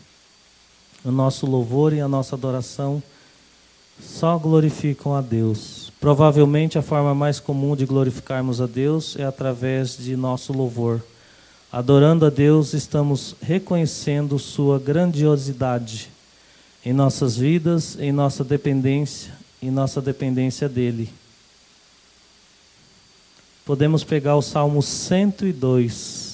O 1.04 1.10
nosso 1.10 1.46
louvor 1.46 1.92
e 1.92 2.00
a 2.00 2.08
nossa 2.08 2.34
adoração 2.34 3.02
só 4.00 4.38
glorificam 4.38 5.14
a 5.14 5.20
Deus. 5.20 5.92
Provavelmente 6.00 6.78
a 6.78 6.82
forma 6.82 7.14
mais 7.14 7.40
comum 7.40 7.74
de 7.74 7.84
glorificarmos 7.84 8.60
a 8.60 8.66
Deus 8.66 9.16
é 9.16 9.24
através 9.24 9.96
de 9.96 10.16
nosso 10.16 10.52
louvor. 10.52 11.02
Adorando 11.70 12.24
a 12.24 12.30
Deus, 12.30 12.72
estamos 12.72 13.34
reconhecendo 13.42 14.38
Sua 14.38 14.78
grandiosidade 14.78 16.08
em 16.84 16.92
nossas 16.92 17.36
vidas, 17.36 17.98
em 18.00 18.12
nossa 18.12 18.42
dependência, 18.42 19.32
em 19.60 19.70
nossa 19.70 20.00
dependência 20.00 20.68
dEle. 20.68 21.10
Podemos 23.64 24.02
pegar 24.02 24.36
o 24.36 24.42
Salmo 24.42 24.82
102. 24.82 26.27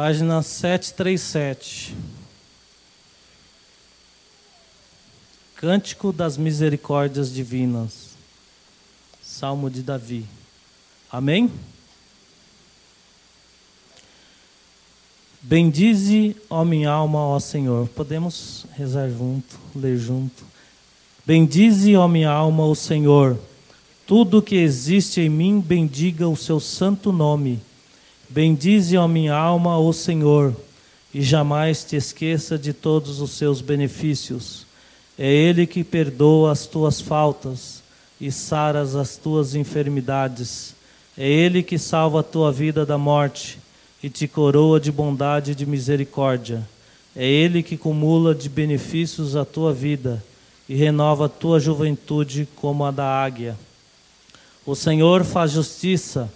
Página 0.00 0.42
737. 0.42 1.92
Cântico 5.56 6.12
das 6.12 6.36
Misericórdias 6.36 7.34
Divinas. 7.34 8.10
Salmo 9.20 9.68
de 9.68 9.82
Davi. 9.82 10.24
Amém? 11.10 11.50
Bendize, 15.42 16.36
ó 16.48 16.64
minha 16.64 16.90
alma, 16.90 17.18
ó 17.18 17.40
Senhor. 17.40 17.88
Podemos 17.88 18.66
rezar 18.76 19.10
junto, 19.10 19.58
ler 19.74 19.98
junto. 19.98 20.44
Bendize, 21.26 21.96
ó 21.96 22.06
minha 22.06 22.30
alma, 22.30 22.64
o 22.66 22.74
Senhor. 22.76 23.36
Tudo 24.06 24.40
que 24.40 24.54
existe 24.54 25.22
em 25.22 25.28
mim, 25.28 25.60
bendiga 25.60 26.28
o 26.28 26.36
seu 26.36 26.60
santo 26.60 27.10
nome. 27.10 27.60
Bendize, 28.30 28.94
ó 28.98 29.08
minha 29.08 29.34
alma, 29.34 29.78
o 29.78 29.90
Senhor, 29.90 30.54
e 31.14 31.22
jamais 31.22 31.82
te 31.82 31.96
esqueça 31.96 32.58
de 32.58 32.74
todos 32.74 33.22
os 33.22 33.30
seus 33.30 33.62
benefícios. 33.62 34.66
É 35.18 35.26
Ele 35.26 35.66
que 35.66 35.82
perdoa 35.82 36.52
as 36.52 36.66
tuas 36.66 37.00
faltas 37.00 37.82
e 38.20 38.30
saras 38.30 38.94
as 38.94 39.16
tuas 39.16 39.54
enfermidades. 39.54 40.74
É 41.16 41.26
Ele 41.26 41.62
que 41.62 41.78
salva 41.78 42.20
a 42.20 42.22
tua 42.22 42.52
vida 42.52 42.84
da 42.84 42.98
morte 42.98 43.58
e 44.02 44.10
te 44.10 44.28
coroa 44.28 44.78
de 44.78 44.92
bondade 44.92 45.52
e 45.52 45.54
de 45.54 45.64
misericórdia. 45.64 46.68
É 47.16 47.26
Ele 47.26 47.62
que 47.62 47.78
cumula 47.78 48.34
de 48.34 48.50
benefícios 48.50 49.36
a 49.36 49.44
tua 49.46 49.72
vida 49.72 50.22
e 50.68 50.74
renova 50.74 51.24
a 51.26 51.30
tua 51.30 51.58
juventude 51.58 52.46
como 52.56 52.84
a 52.84 52.90
da 52.90 53.06
águia. 53.06 53.56
O 54.66 54.74
Senhor 54.74 55.24
faz 55.24 55.52
justiça 55.52 56.30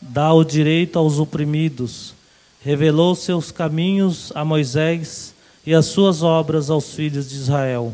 dá 0.00 0.32
o 0.32 0.44
direito 0.44 0.98
aos 0.98 1.18
oprimidos, 1.18 2.14
revelou 2.60 3.14
seus 3.14 3.50
caminhos 3.50 4.32
a 4.34 4.44
Moisés 4.44 5.34
e 5.66 5.74
as 5.74 5.86
suas 5.86 6.22
obras 6.22 6.70
aos 6.70 6.94
filhos 6.94 7.28
de 7.28 7.36
Israel. 7.36 7.92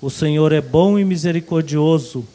O 0.00 0.10
Senhor 0.10 0.52
é 0.52 0.60
bom 0.60 0.98
e 0.98 1.04
misericordioso, 1.04 2.26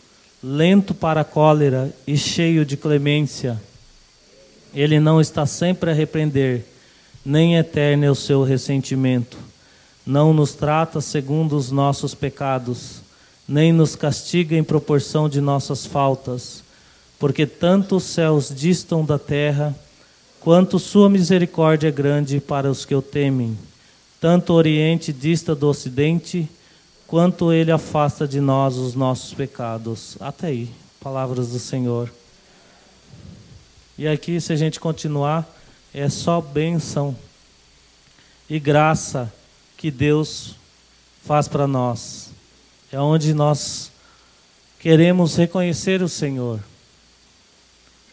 lento 0.42 0.94
para 0.94 1.22
a 1.22 1.26
cólera 1.26 1.94
e 2.06 2.18
cheio 2.18 2.66
de 2.66 2.78
clemência. 2.78 3.62
Ele 4.74 5.00
não 5.00 5.20
está 5.20 5.46
sempre 5.46 5.92
a 5.92 5.94
repreender, 5.94 6.66
nem 7.26 7.58
eterno 7.58 8.06
é 8.06 8.12
o 8.12 8.16
seu 8.16 8.44
ressentimento. 8.44 9.38
Não 10.06 10.34
nos 10.34 10.54
trata 10.54 11.02
segundo 11.02 11.58
os 11.58 11.72
nossos 11.72 12.14
pecados, 12.14 13.02
nem 13.48 13.74
nos 13.74 13.96
castiga 13.96 14.56
em 14.56 14.64
proporção 14.64 15.28
de 15.28 15.42
nossas 15.42 15.86
faltas 15.86 16.67
porque 17.20 17.46
tanto 17.46 17.98
os 17.98 18.04
céus 18.04 18.54
distam 18.56 19.04
da 19.04 19.18
terra, 19.18 19.76
quanto 20.40 20.80
sua 20.80 21.10
misericórdia 21.10 21.88
é 21.88 21.92
grande 21.92 22.40
para 22.40 22.70
os 22.70 22.86
que 22.86 22.94
o 22.94 23.02
temem. 23.02 23.58
Tanto 24.20 24.54
o 24.54 24.56
Oriente 24.56 25.12
dista 25.12 25.56
do 25.56 25.68
Ocidente, 25.68 26.50
quanto 27.06 27.52
ele 27.52 27.72
afasta 27.72 28.28
de 28.28 28.40
nós 28.40 28.76
os 28.78 28.94
nossos 28.94 29.34
pecados. 29.34 30.18
Até 30.20 30.48
aí, 30.48 30.70
palavras 31.00 31.50
do 31.50 31.60
Senhor. 31.60 32.12
E 33.98 34.08
aqui, 34.08 34.40
se 34.40 34.54
a 34.54 34.56
gente 34.56 34.80
continuar, 34.80 35.48
é 35.94 36.10
só 36.10 36.40
bênção 36.40 37.16
e 38.50 38.60
graça 38.60 39.34
que 39.76 39.90
Deus 39.90 40.56
faz 41.24 41.48
para 41.48 41.66
nós. 41.66 42.30
É 42.92 43.00
onde 43.00 43.34
nós 43.34 43.92
queremos 44.80 45.36
reconhecer 45.36 46.02
o 46.02 46.10
Senhor. 46.10 46.60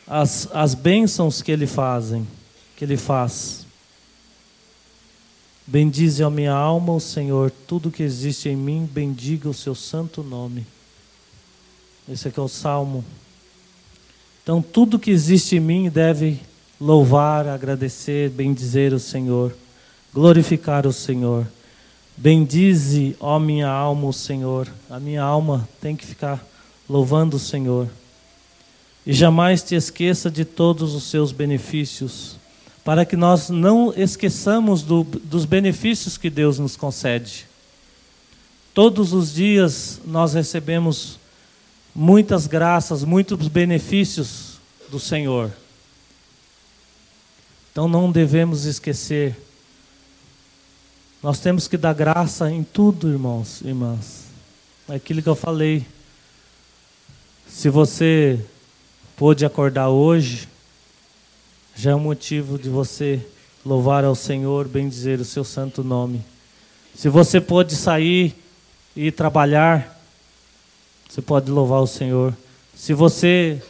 As, 0.06 0.48
as 0.52 0.74
bênçãos 0.74 1.40
que 1.40 1.50
Ele 1.50 1.66
fazem, 1.66 2.26
que 2.76 2.84
Ele 2.84 2.96
faz. 2.96 3.64
Bendize 5.66 6.22
a 6.22 6.28
minha 6.28 6.52
alma 6.52 6.92
o 6.92 7.00
Senhor, 7.00 7.50
tudo 7.66 7.90
que 7.90 8.02
existe 8.02 8.48
em 8.48 8.56
mim, 8.56 8.88
bendiga 8.90 9.48
o 9.48 9.54
seu 9.54 9.74
santo 9.74 10.22
nome. 10.22 10.66
Esse 12.06 12.28
aqui 12.28 12.38
é 12.38 12.42
o 12.42 12.48
Salmo. 12.48 13.02
Então, 14.42 14.60
tudo 14.60 14.98
que 14.98 15.10
existe 15.10 15.56
em 15.56 15.60
mim 15.60 15.88
deve 15.88 16.38
louvar, 16.78 17.48
agradecer, 17.48 18.28
bendizer 18.28 18.92
o 18.92 19.00
Senhor, 19.00 19.56
glorificar 20.12 20.86
o 20.86 20.92
Senhor. 20.92 21.46
Bendize, 22.14 23.16
ó 23.18 23.38
minha 23.38 23.68
alma, 23.68 24.06
o 24.06 24.12
Senhor. 24.12 24.68
A 24.90 25.00
minha 25.00 25.22
alma 25.22 25.66
tem 25.80 25.96
que 25.96 26.04
ficar 26.04 26.46
louvando 26.86 27.38
o 27.38 27.40
Senhor. 27.40 27.88
E 29.06 29.12
jamais 29.12 29.62
te 29.62 29.74
esqueça 29.74 30.30
de 30.30 30.44
todos 30.44 30.94
os 30.94 31.04
seus 31.04 31.32
benefícios 31.32 32.36
para 32.84 33.06
que 33.06 33.16
nós 33.16 33.48
não 33.48 33.94
esqueçamos 33.96 34.82
do, 34.82 35.04
dos 35.04 35.46
benefícios 35.46 36.18
que 36.18 36.28
Deus 36.28 36.58
nos 36.58 36.76
concede. 36.76 37.46
Todos 38.74 39.14
os 39.14 39.32
dias 39.32 40.00
nós 40.04 40.34
recebemos 40.34 41.18
muitas 41.94 42.46
graças, 42.46 43.02
muitos 43.02 43.48
benefícios 43.48 44.58
do 44.90 45.00
Senhor. 45.00 45.50
Então 47.72 47.88
não 47.88 48.12
devemos 48.12 48.66
esquecer. 48.66 49.34
Nós 51.22 51.38
temos 51.38 51.66
que 51.66 51.78
dar 51.78 51.94
graça 51.94 52.50
em 52.50 52.62
tudo, 52.62 53.10
irmãos 53.10 53.62
e 53.62 53.68
irmãs. 53.68 54.24
É 54.88 54.96
aquilo 54.96 55.22
que 55.22 55.28
eu 55.28 55.34
falei. 55.34 55.86
Se 57.48 57.70
você 57.70 58.44
pôde 59.16 59.44
acordar 59.44 59.88
hoje, 59.88 60.48
já 61.74 61.92
é 61.92 61.94
um 61.94 62.00
motivo 62.00 62.58
de 62.58 62.68
você 62.68 63.24
louvar 63.64 64.04
ao 64.04 64.14
Senhor, 64.14 64.68
bendizer 64.68 65.20
o 65.20 65.24
seu 65.24 65.44
santo 65.44 65.82
nome. 65.82 66.20
Se 66.94 67.08
você 67.08 67.40
pode 67.40 67.74
sair 67.74 68.34
e 68.94 69.10
trabalhar, 69.10 70.00
você 71.08 71.22
pode 71.22 71.50
louvar 71.50 71.80
o 71.80 71.86
Senhor. 71.86 72.34
Se 72.74 72.92
você 72.92 73.62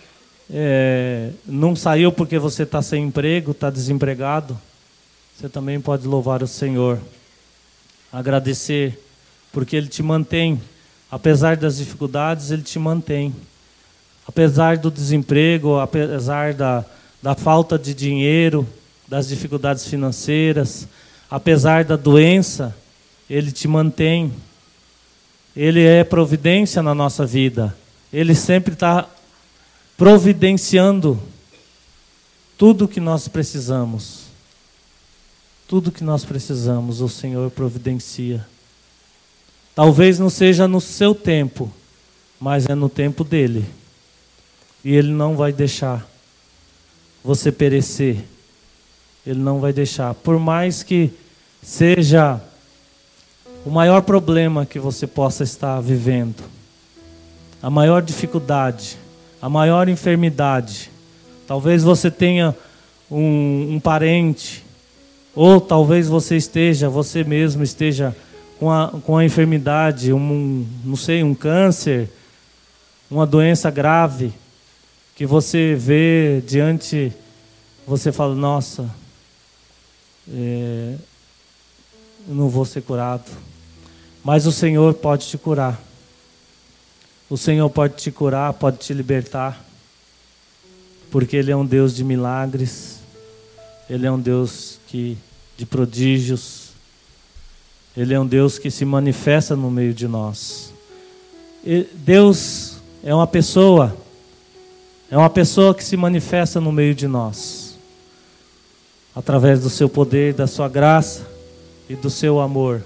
é, 0.51 1.31
não 1.47 1.77
saiu 1.77 2.11
porque 2.13 2.39
você 2.39 2.65
está 2.65 2.83
sem 2.83 3.05
emprego, 3.05 3.53
está 3.53 3.71
desempregado, 3.71 4.59
você 5.37 5.49
também 5.49 5.81
pode 5.81 6.07
louvar 6.07 6.43
o 6.43 6.47
Senhor. 6.47 6.99
Agradecer, 8.13 8.99
porque 9.53 9.77
Ele 9.77 9.89
te 9.89 10.03
mantém. 10.03 10.61
Apesar 11.11 11.57
das 11.57 11.77
dificuldades, 11.77 12.51
Ele 12.51 12.63
te 12.63 12.79
mantém. 12.79 13.35
Apesar 14.27 14.79
do 14.79 14.91
desemprego, 14.91 15.79
apesar 15.79 16.55
da, 16.55 16.85
da 17.23 17.35
falta 17.35 17.79
de 17.79 17.93
dinheiro, 17.95 18.67
das 19.07 19.29
dificuldades 19.29 19.87
financeiras, 19.87 20.89
apesar 21.31 21.85
da 21.85 21.97
doença, 21.97 22.75
Ele 23.29 23.53
te 23.53 23.69
mantém. 23.69 24.33
Ele 25.57 25.83
é 25.83 26.03
providência 26.03 26.83
na 26.83 26.95
nossa 26.95 27.25
vida. 27.25 27.77
Ele 28.13 28.35
sempre 28.35 28.75
está 28.75 29.09
providenciando 29.97 31.21
tudo 32.57 32.89
que 32.89 33.01
nós 33.01 33.29
precisamos. 33.29 34.25
Tudo 35.67 35.93
que 35.93 36.05
nós 36.05 36.25
precisamos, 36.25 37.01
o 37.01 37.09
Senhor 37.09 37.51
providencia. 37.51 38.47
Talvez 39.75 40.19
não 40.19 40.31
seja 40.31 40.69
no 40.69 40.81
seu 40.81 41.15
tempo, 41.15 41.73
mas 42.39 42.67
é 42.67 42.75
no 42.75 42.89
tempo 42.89 43.25
dele. 43.25 43.65
E 44.85 44.95
ele 44.95 45.13
não 45.13 45.35
vai 45.35 45.51
deixar 45.51 46.07
você 47.25 47.51
perecer. 47.51 48.19
Ele 49.27 49.41
não 49.41 49.59
vai 49.59 49.73
deixar. 49.73 50.13
Por 50.13 50.39
mais 50.39 50.83
que 50.83 51.11
seja 51.63 52.39
o 53.65 53.71
maior 53.71 54.03
problema 54.03 54.67
que 54.67 54.79
você 54.79 55.07
possa 55.07 55.43
estar 55.43 55.81
vivendo, 55.81 56.43
a 57.63 57.71
maior 57.71 58.03
dificuldade, 58.03 58.99
a 59.41 59.49
maior 59.49 59.89
enfermidade, 59.89 60.91
talvez 61.47 61.83
você 61.83 62.11
tenha 62.11 62.55
um, 63.11 63.77
um 63.77 63.81
parente, 63.81 64.63
ou 65.35 65.59
talvez 65.59 66.09
você 66.09 66.37
esteja, 66.37 66.91
você 66.91 67.25
mesmo 67.25 67.65
esteja 67.65 68.15
com 68.61 68.71
a, 68.71 68.93
com 69.03 69.17
a 69.17 69.25
enfermidade, 69.25 70.13
um, 70.13 70.67
não 70.85 70.95
sei, 70.95 71.23
um 71.23 71.35
câncer, 71.35 72.11
uma 73.11 73.27
doença 73.27 73.71
grave 73.71 74.33
que 75.15 75.25
você 75.25 75.75
vê 75.77 76.43
diante, 76.45 77.13
você 77.87 78.11
fala, 78.11 78.35
nossa, 78.35 78.91
é, 80.29 80.97
eu 82.27 82.35
não 82.35 82.49
vou 82.49 82.65
ser 82.65 82.83
curado. 82.83 83.31
Mas 84.25 84.47
o 84.47 84.53
Senhor 84.53 84.95
pode 84.95 85.29
te 85.29 85.39
curar. 85.39 85.81
O 87.31 87.37
Senhor 87.37 87.69
pode 87.71 87.95
te 87.95 88.11
curar, 88.11 88.53
pode 88.55 88.79
te 88.79 88.93
libertar. 88.93 89.65
Porque 91.11 91.37
Ele 91.37 91.53
é 91.53 91.57
um 91.57 91.65
Deus 91.65 91.95
de 91.95 92.03
milagres. 92.03 92.99
Ele 93.89 94.07
é 94.07 94.11
um 94.11 94.19
Deus 94.19 94.81
que, 94.89 95.17
de 95.57 95.65
prodígios. 95.65 96.71
Ele 97.97 98.15
é 98.15 98.19
um 98.19 98.27
Deus 98.27 98.59
que 98.59 98.71
se 98.71 98.85
manifesta 98.85 99.55
no 99.55 99.71
meio 99.71 99.95
de 99.95 100.09
nós. 100.09 100.73
Deus 101.95 102.79
é 103.03 103.15
uma 103.15 103.27
pessoa 103.27 103.97
é 105.11 105.17
uma 105.17 105.31
pessoa 105.31 105.75
que 105.75 105.85
se 105.85 105.97
manifesta 105.97 106.61
no 106.61 106.73
meio 106.73 106.95
de 106.95 107.07
nós, 107.07 107.79
através 109.15 109.61
do 109.61 109.71
seu 109.71 109.89
poder, 109.89 110.35
da 110.35 110.47
sua 110.47 110.69
graça 110.69 111.27
e 111.89 111.95
do 111.95 112.11
seu 112.11 112.41
amor. 112.41 112.83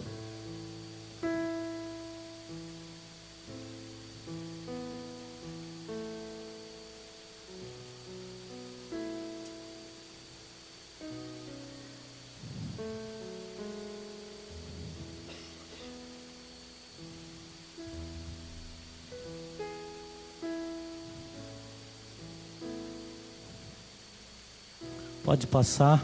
Pode 25.28 25.46
passar. 25.46 26.02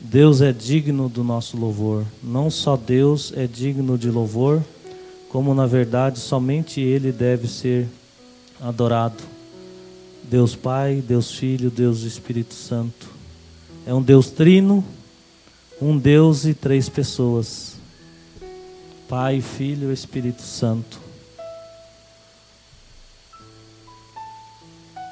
Deus 0.00 0.40
é 0.40 0.54
digno 0.54 1.06
do 1.06 1.22
nosso 1.22 1.54
louvor. 1.58 2.06
Não 2.22 2.50
só 2.50 2.78
Deus 2.78 3.30
é 3.36 3.46
digno 3.46 3.98
de 3.98 4.10
louvor, 4.10 4.64
como 5.28 5.52
na 5.52 5.66
verdade 5.66 6.18
somente 6.18 6.80
Ele 6.80 7.12
deve 7.12 7.46
ser 7.46 7.86
adorado. 8.58 9.22
Deus 10.24 10.56
Pai, 10.56 11.04
Deus 11.06 11.30
Filho, 11.30 11.70
Deus 11.70 12.00
Espírito 12.00 12.54
Santo. 12.54 13.10
É 13.86 13.92
um 13.92 14.00
Deus 14.00 14.30
trino, 14.30 14.82
um 15.78 15.98
Deus 15.98 16.46
e 16.46 16.54
três 16.54 16.88
pessoas: 16.88 17.74
Pai, 19.06 19.42
Filho 19.42 19.90
e 19.90 19.92
Espírito 19.92 20.40
Santo. 20.40 21.07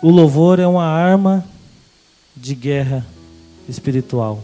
O 0.07 0.11
louvor 0.11 0.61
é 0.61 0.67
uma 0.69 0.85
arma 0.85 1.45
de 2.37 2.55
guerra 2.55 3.05
espiritual. 3.69 4.41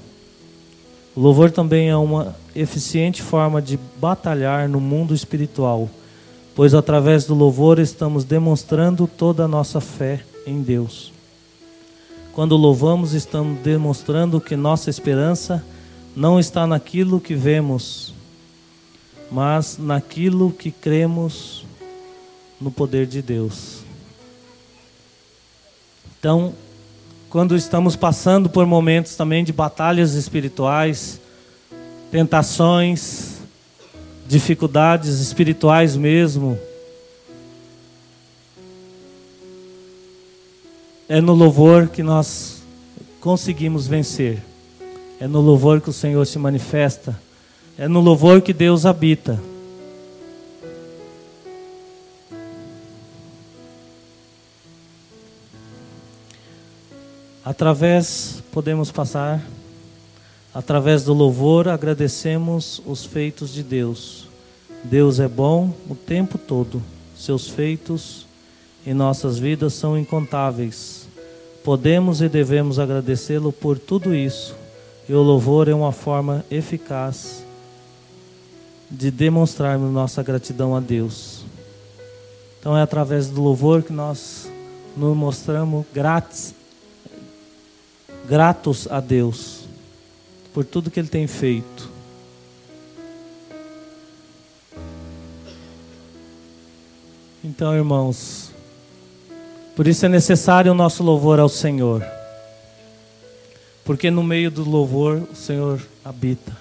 O 1.15 1.21
louvor 1.21 1.53
também 1.53 1.89
é 1.89 1.97
uma 1.97 2.35
eficiente 2.53 3.23
forma 3.23 3.63
de 3.63 3.79
batalhar 4.01 4.69
no 4.69 4.81
mundo 4.81 5.15
espiritual, 5.15 5.89
pois 6.57 6.75
através 6.75 7.27
do 7.27 7.35
louvor 7.37 7.79
estamos 7.79 8.25
demonstrando 8.25 9.07
toda 9.07 9.45
a 9.45 9.47
nossa 9.47 9.81
fé 9.81 10.25
em 10.45 10.61
Deus. 10.61 11.13
Quando 12.33 12.57
louvamos, 12.57 13.15
estamos 13.15 13.61
demonstrando 13.61 14.41
que 14.41 14.57
nossa 14.57 14.91
esperança 14.91 15.65
não 16.17 16.41
está 16.41 16.67
naquilo 16.67 17.21
que 17.21 17.37
vemos, 17.37 18.13
mas 19.31 19.79
naquilo 19.79 20.51
que 20.51 20.73
cremos 20.73 21.65
no 22.61 22.73
poder 22.73 23.07
de 23.07 23.23
Deus. 23.23 23.72
Então, 26.23 26.55
quando 27.29 27.57
estamos 27.57 27.97
passando 27.97 28.49
por 28.49 28.65
momentos 28.65 29.17
também 29.17 29.43
de 29.43 29.53
batalhas 29.53 30.15
espirituais, 30.15 31.21
tentações, 32.13 33.41
dificuldades 34.29 35.19
espirituais 35.19 35.97
mesmo, 35.97 36.57
é 41.09 41.21
no 41.21 41.35
louvor 41.35 41.89
que 41.89 42.05
nós 42.05 42.63
conseguimos 43.21 43.89
vencer. 43.89 44.41
É 45.19 45.27
no 45.27 45.41
louvor 45.41 45.81
que 45.81 45.91
o 45.91 45.93
Senhor 45.93 46.25
se 46.25 46.39
manifesta. 46.39 47.21
É 47.77 47.89
no 47.89 47.99
louvor 47.99 48.41
que 48.43 48.53
Deus 48.53 48.87
habita. 48.87 49.43
Através, 57.53 58.43
podemos 58.51 58.91
passar, 58.91 59.39
através 60.55 61.05
do 61.05 61.13
louvor, 61.13 61.69
agradecemos 61.69 62.81
os 62.87 63.05
feitos 63.05 63.53
de 63.53 63.63
Deus. 63.63 64.27
Deus 64.83 65.21
é 65.21 65.29
bom 65.29 65.71
o 65.87 65.95
tempo 65.95 66.39
todo. 66.39 66.83
Seus 67.15 67.49
feitos 67.49 68.27
em 68.87 68.95
nossas 68.95 69.39
vidas 69.39 69.75
são 69.75 69.99
incontáveis. 69.99 71.07
Podemos 71.63 72.23
e 72.23 72.29
devemos 72.31 72.79
agradecê-lo 72.79 73.53
por 73.53 73.79
tudo 73.79 74.15
isso 74.15 74.57
e 75.07 75.13
o 75.13 75.21
louvor 75.21 75.69
é 75.69 75.75
uma 75.75 75.93
forma 75.93 76.43
eficaz 76.51 77.45
de 78.91 79.11
demonstrarmos 79.11 79.93
nossa 79.93 80.23
gratidão 80.23 80.75
a 80.75 80.81
Deus. 80.81 81.45
Então 82.59 82.75
é 82.75 82.81
através 82.81 83.29
do 83.29 83.43
louvor 83.43 83.83
que 83.83 83.93
nós 83.93 84.51
nos 84.97 85.15
mostramos 85.15 85.85
gratos, 85.93 86.55
gratos 88.29 88.87
a 88.91 89.01
Deus 89.01 89.61
por 90.53 90.65
tudo 90.65 90.91
que 90.91 91.01
Ele 91.01 91.09
tem 91.09 91.27
feito. 91.27 91.91
Então, 97.45 97.75
irmãos, 97.75 98.51
por 99.75 99.87
isso 99.87 100.07
é 100.07 100.09
necessário 100.09 100.73
o 100.73 100.75
nosso 100.75 101.03
louvor 101.03 101.41
ao 101.41 101.49
Senhor 101.49 102.05
porque 103.85 104.11
no 104.11 104.23
meio 104.23 104.51
do 104.51 104.69
louvor 104.69 105.23
o 105.31 105.35
Senhor 105.35 105.81
habita. 106.05 106.57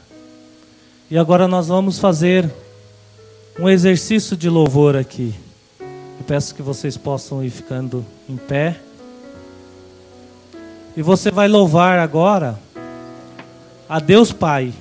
E 1.09 1.17
agora 1.17 1.47
nós 1.47 1.67
vamos 1.67 1.99
fazer 1.99 2.51
um 3.59 3.69
exercício 3.69 4.35
de 4.35 4.49
louvor 4.49 4.95
aqui. 4.95 5.35
Eu 5.79 6.25
peço 6.25 6.55
que 6.55 6.61
vocês 6.61 6.97
possam 6.97 7.43
ir 7.43 7.49
ficando 7.49 8.05
em 8.29 8.37
pé. 8.37 8.79
E 10.95 11.01
você 11.01 11.31
vai 11.31 11.47
louvar 11.47 11.99
agora 11.99 12.59
a 13.87 13.99
Deus 13.99 14.33
Pai. 14.33 14.73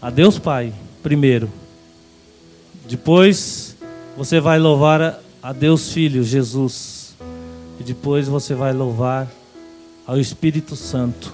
A 0.00 0.10
Deus 0.10 0.38
Pai, 0.38 0.72
primeiro. 1.02 1.50
Depois 2.88 3.76
você 4.16 4.38
vai 4.38 4.58
louvar 4.58 5.20
a 5.42 5.52
Deus 5.52 5.92
Filho, 5.92 6.22
Jesus. 6.22 7.16
E 7.80 7.82
depois 7.82 8.28
você 8.28 8.54
vai 8.54 8.72
louvar 8.72 9.28
ao 10.06 10.18
Espírito 10.18 10.76
Santo. 10.76 11.32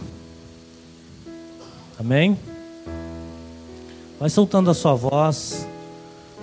Amém? 1.98 2.38
Vai 4.18 4.30
soltando 4.30 4.70
a 4.70 4.74
sua 4.74 4.94
voz, 4.94 5.66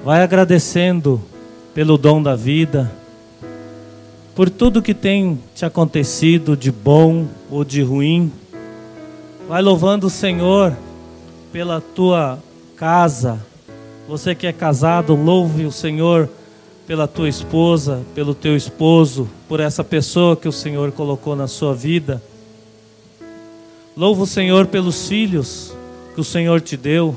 vai 0.03 0.21
agradecendo 0.21 1.21
pelo 1.73 1.97
dom 1.97 2.21
da 2.21 2.35
vida, 2.35 2.91
por 4.35 4.49
tudo 4.49 4.81
que 4.81 4.93
tem 4.93 5.39
te 5.53 5.65
acontecido 5.65 6.57
de 6.57 6.71
bom 6.71 7.27
ou 7.51 7.63
de 7.63 7.81
ruim. 7.81 8.31
Vai 9.47 9.61
louvando 9.61 10.07
o 10.07 10.09
Senhor 10.09 10.75
pela 11.51 11.79
tua 11.79 12.39
casa. 12.75 13.39
Você 14.07 14.33
que 14.33 14.47
é 14.47 14.51
casado, 14.53 15.15
louve 15.15 15.65
o 15.65 15.71
Senhor 15.71 16.29
pela 16.87 17.07
tua 17.07 17.29
esposa, 17.29 18.01
pelo 18.15 18.33
teu 18.33 18.55
esposo, 18.55 19.29
por 19.47 19.59
essa 19.59 19.83
pessoa 19.83 20.35
que 20.35 20.47
o 20.47 20.51
Senhor 20.51 20.91
colocou 20.91 21.35
na 21.35 21.47
sua 21.47 21.73
vida. 21.73 22.21
Louva 23.95 24.23
o 24.23 24.27
Senhor 24.27 24.65
pelos 24.65 25.07
filhos 25.07 25.73
que 26.15 26.19
o 26.19 26.23
Senhor 26.23 26.59
te 26.59 26.75
deu. 26.75 27.15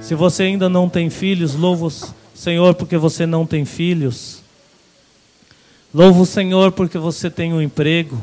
Se 0.00 0.14
você 0.14 0.44
ainda 0.44 0.68
não 0.68 0.88
tem 0.88 1.10
filhos, 1.10 1.54
louva 1.54 1.86
o 1.86 1.92
Senhor 2.34 2.74
porque 2.74 2.96
você 2.96 3.26
não 3.26 3.44
tem 3.44 3.64
filhos. 3.64 4.39
Louva 5.92 6.22
o 6.22 6.26
Senhor 6.26 6.70
porque 6.70 6.96
você 6.98 7.28
tem 7.28 7.52
um 7.52 7.60
emprego. 7.60 8.16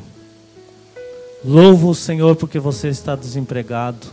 Louva 1.43 1.88
o 1.88 1.95
Senhor 1.95 2.36
porque 2.36 2.59
você 2.59 2.88
está 2.88 3.15
desempregado. 3.15 4.07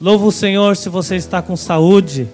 Louva 0.00 0.26
o 0.26 0.32
Senhor 0.32 0.76
se 0.76 0.88
você 0.88 1.14
está 1.14 1.40
com 1.40 1.56
saúde. 1.56 2.28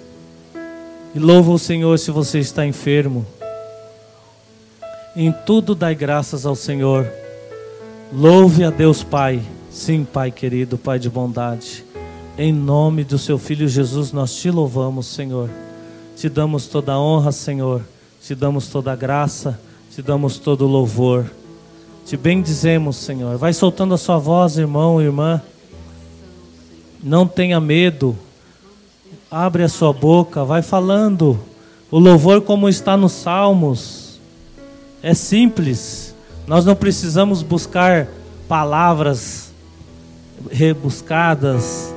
E 1.15 1.19
louva 1.19 1.53
o 1.53 1.59
Senhor 1.59 1.99
se 1.99 2.11
você 2.11 2.39
está 2.39 2.67
enfermo. 2.67 3.27
Em 5.15 5.31
tudo 5.45 5.75
dai 5.75 5.95
graças 5.95 6.47
ao 6.47 6.57
Senhor. 6.57 7.07
Louve 8.11 8.65
a 8.65 8.71
Deus 8.71 9.03
Pai. 9.03 9.43
Sim, 9.71 10.07
Pai 10.11 10.31
querido, 10.31 10.79
Pai 10.79 10.99
de 10.99 11.11
bondade. 11.11 11.85
Em 12.39 12.53
nome 12.53 13.05
do 13.05 13.19
seu 13.19 13.39
filho 13.39 13.69
Jesus, 13.69 14.13
nós 14.13 14.35
te 14.35 14.51
louvamos, 14.51 15.07
Senhor. 15.07 15.51
Te 16.17 16.29
damos 16.29 16.67
toda 16.67 16.93
a 16.93 16.99
honra, 16.99 17.31
Senhor. 17.31 17.83
Te 18.23 18.35
damos 18.35 18.69
toda 18.69 18.93
a 18.93 18.97
graça, 18.97 19.61
te 19.91 20.03
damos 20.03 20.39
todo 20.39 20.67
louvor. 20.67 21.31
Te 22.05 22.17
bendizemos, 22.17 22.97
Senhor. 22.97 23.37
Vai 23.37 23.53
soltando 23.53 23.95
a 23.95 23.99
sua 23.99 24.19
voz, 24.19 24.57
irmão, 24.57 25.01
irmã. 25.01 25.43
Não 27.03 27.27
tenha 27.27 27.61
medo. 27.61 28.17
Abre 29.31 29.63
a 29.63 29.69
sua 29.69 29.93
boca, 29.93 30.45
vai 30.45 30.63
falando. 30.63 31.39
O 31.91 31.99
louvor, 31.99 32.41
como 32.43 32.69
está 32.69 32.97
nos 32.97 33.13
Salmos, 33.13 34.19
é 35.03 35.15
simples. 35.15 36.15
Nós 36.47 36.65
não 36.65 36.75
precisamos 36.75 37.43
buscar 37.43 38.09
palavras 38.49 39.53
rebuscadas. 40.51 41.95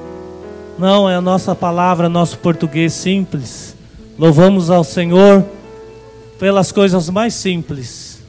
Não, 0.78 1.10
é 1.10 1.16
a 1.16 1.22
nossa 1.22 1.56
palavra, 1.56 2.10
nosso 2.10 2.38
português 2.40 2.94
simples. 2.94 3.76
Louvamos 4.18 4.70
ao 4.70 4.84
Senhor 4.84 5.46
pelas 6.42 6.72
coisas 6.72 7.08
mais 7.08 7.36
simples. 7.36 8.20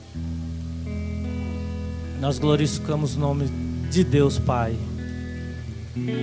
Nós 2.21 2.39
glorificamos 2.39 3.17
o 3.17 3.19
nome 3.19 3.47
de 3.91 4.05
Deus 4.05 4.39
Pai. 4.39 4.75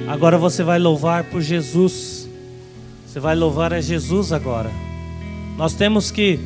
Agora 0.08 0.38
você 0.38 0.62
vai 0.62 0.78
louvar 0.78 1.24
por 1.24 1.42
Jesus. 1.42 2.30
Você 3.08 3.20
vai 3.20 3.36
louvar 3.36 3.74
a 3.74 3.82
Jesus 3.82 4.32
agora. 4.32 4.70
Nós 5.58 5.74
temos 5.74 6.12
que 6.12 6.40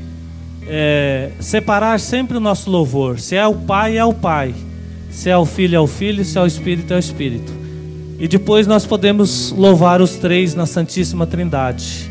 é, 0.66 1.32
separar 1.42 2.00
sempre 2.00 2.38
o 2.38 2.40
nosso 2.40 2.72
louvor. 2.72 3.20
Se 3.20 3.36
é 3.36 3.46
o 3.46 3.54
Pai, 3.54 3.98
é 3.98 4.06
o 4.06 4.14
Pai. 4.14 4.56
Se 5.12 5.30
é 5.30 5.38
o 5.38 5.46
Filho, 5.46 5.76
é 5.76 5.80
o 5.82 5.88
Filho. 5.88 6.24
Se 6.24 6.38
é 6.38 6.42
o 6.42 6.48
Espírito, 6.48 6.94
é 6.94 6.96
o 6.96 7.00
Espírito. 7.00 7.52
E 8.18 8.30
depois 8.30 8.66
nós 8.66 8.86
podemos 8.86 9.52
louvar 9.52 10.02
os 10.02 10.16
três 10.16 10.56
na 10.56 10.66
Santíssima 10.66 11.28
Trindade. 11.28 12.10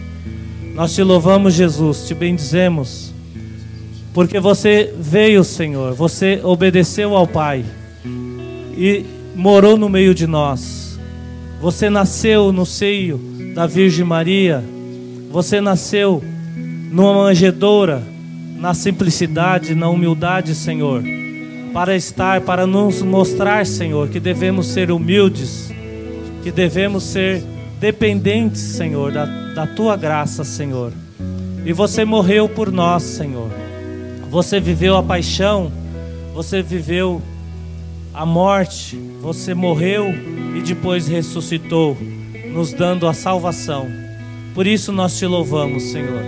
Nós 0.74 0.94
te 0.94 1.02
louvamos, 1.02 1.54
Jesus, 1.54 2.06
te 2.06 2.14
bendizemos, 2.14 3.11
porque 4.14 4.38
você 4.38 4.92
veio, 4.98 5.42
Senhor, 5.42 5.94
você 5.94 6.40
obedeceu 6.42 7.16
ao 7.16 7.26
Pai 7.26 7.64
e 8.76 9.04
morou 9.34 9.76
no 9.76 9.88
meio 9.88 10.14
de 10.14 10.26
nós. 10.26 10.98
Você 11.60 11.88
nasceu 11.88 12.52
no 12.52 12.66
seio 12.66 13.18
da 13.54 13.66
Virgem 13.66 14.04
Maria. 14.04 14.62
Você 15.30 15.60
nasceu 15.60 16.22
numa 16.90 17.14
manjedoura, 17.14 18.02
na 18.58 18.74
simplicidade, 18.74 19.74
na 19.74 19.88
humildade, 19.88 20.54
Senhor, 20.54 21.02
para 21.72 21.96
estar, 21.96 22.42
para 22.42 22.66
nos 22.66 23.00
mostrar, 23.00 23.64
Senhor, 23.64 24.08
que 24.08 24.20
devemos 24.20 24.66
ser 24.66 24.90
humildes, 24.90 25.72
que 26.42 26.50
devemos 26.52 27.02
ser 27.02 27.42
dependentes, 27.80 28.60
Senhor, 28.60 29.10
da, 29.10 29.24
da 29.54 29.66
tua 29.66 29.96
graça, 29.96 30.44
Senhor. 30.44 30.92
E 31.64 31.72
você 31.72 32.04
morreu 32.04 32.48
por 32.48 32.70
nós, 32.70 33.02
Senhor. 33.02 33.61
Você 34.32 34.58
viveu 34.58 34.96
a 34.96 35.02
paixão, 35.02 35.70
você 36.32 36.62
viveu 36.62 37.20
a 38.14 38.24
morte, 38.24 38.96
você 39.20 39.52
morreu 39.52 40.06
e 40.56 40.62
depois 40.62 41.06
ressuscitou 41.06 41.98
nos 42.50 42.72
dando 42.72 43.06
a 43.06 43.12
salvação. 43.12 43.86
Por 44.54 44.66
isso 44.66 44.90
nós 44.90 45.18
te 45.18 45.26
louvamos, 45.26 45.82
Senhor. 45.82 46.22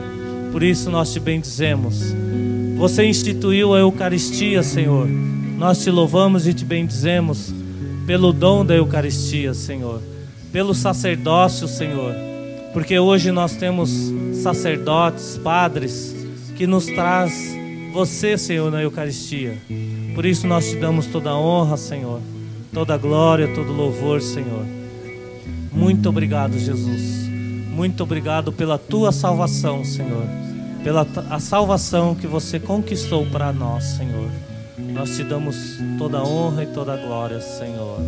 Por 0.52 0.62
isso 0.62 0.90
nós 0.90 1.14
te 1.14 1.18
bendizemos. 1.18 2.14
Você 2.76 3.06
instituiu 3.06 3.72
a 3.72 3.78
Eucaristia, 3.78 4.62
Senhor. 4.62 5.08
Nós 5.56 5.82
te 5.82 5.90
louvamos 5.90 6.46
e 6.46 6.52
te 6.52 6.66
bendizemos 6.66 7.54
pelo 8.06 8.34
dom 8.34 8.66
da 8.66 8.74
Eucaristia, 8.74 9.54
Senhor. 9.54 10.02
Pelo 10.52 10.74
sacerdócio, 10.74 11.66
Senhor. 11.66 12.14
Porque 12.74 12.98
hoje 12.98 13.32
nós 13.32 13.56
temos 13.56 14.12
sacerdotes, 14.42 15.40
padres 15.42 16.14
que 16.54 16.66
nos 16.66 16.84
traz 16.84 17.63
você, 17.94 18.36
Senhor, 18.36 18.72
na 18.72 18.82
Eucaristia. 18.82 19.56
Por 20.16 20.26
isso 20.26 20.48
nós 20.48 20.68
te 20.68 20.74
damos 20.74 21.06
toda 21.06 21.30
a 21.30 21.38
honra, 21.38 21.76
Senhor, 21.76 22.20
toda 22.72 22.92
a 22.92 22.98
glória, 22.98 23.54
todo 23.54 23.72
louvor, 23.72 24.20
Senhor. 24.20 24.66
Muito 25.72 26.08
obrigado, 26.08 26.58
Jesus. 26.58 27.28
Muito 27.70 28.02
obrigado 28.02 28.52
pela 28.52 28.76
tua 28.78 29.12
salvação, 29.12 29.84
Senhor. 29.84 30.24
Pela 30.82 31.06
a 31.30 31.38
salvação 31.38 32.16
que 32.16 32.26
você 32.26 32.58
conquistou 32.58 33.24
para 33.26 33.52
nós, 33.52 33.84
Senhor. 33.84 34.28
Nós 34.76 35.16
te 35.16 35.22
damos 35.22 35.56
toda 35.96 36.18
a 36.18 36.24
honra 36.24 36.64
e 36.64 36.66
toda 36.66 36.94
a 36.94 36.96
glória, 36.96 37.40
Senhor. 37.40 38.00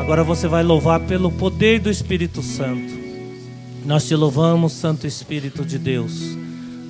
Agora 0.00 0.24
você 0.24 0.48
vai 0.48 0.64
louvar 0.64 0.98
pelo 1.06 1.30
poder 1.30 1.78
do 1.78 1.88
Espírito 1.88 2.42
Santo. 2.42 2.92
Nós 3.86 4.06
te 4.08 4.16
louvamos, 4.16 4.72
Santo 4.72 5.06
Espírito 5.06 5.64
de 5.64 5.78
Deus. 5.78 6.41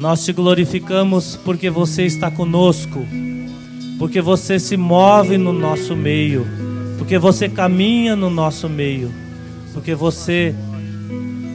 Nós 0.03 0.25
te 0.25 0.33
glorificamos 0.33 1.39
porque 1.45 1.71
você 1.71 2.03
está 2.03 2.29
conosco, 2.29 3.07
porque 4.01 4.21
você 4.21 4.59
se 4.59 4.77
move 4.77 5.39
no 5.39 5.53
nosso 5.53 5.95
meio, 5.95 6.45
porque 6.99 7.21
você 7.21 7.49
caminha 7.49 8.17
no 8.17 8.29
nosso 8.29 8.69
meio, 8.69 9.13
porque 9.73 9.95
você 9.95 10.57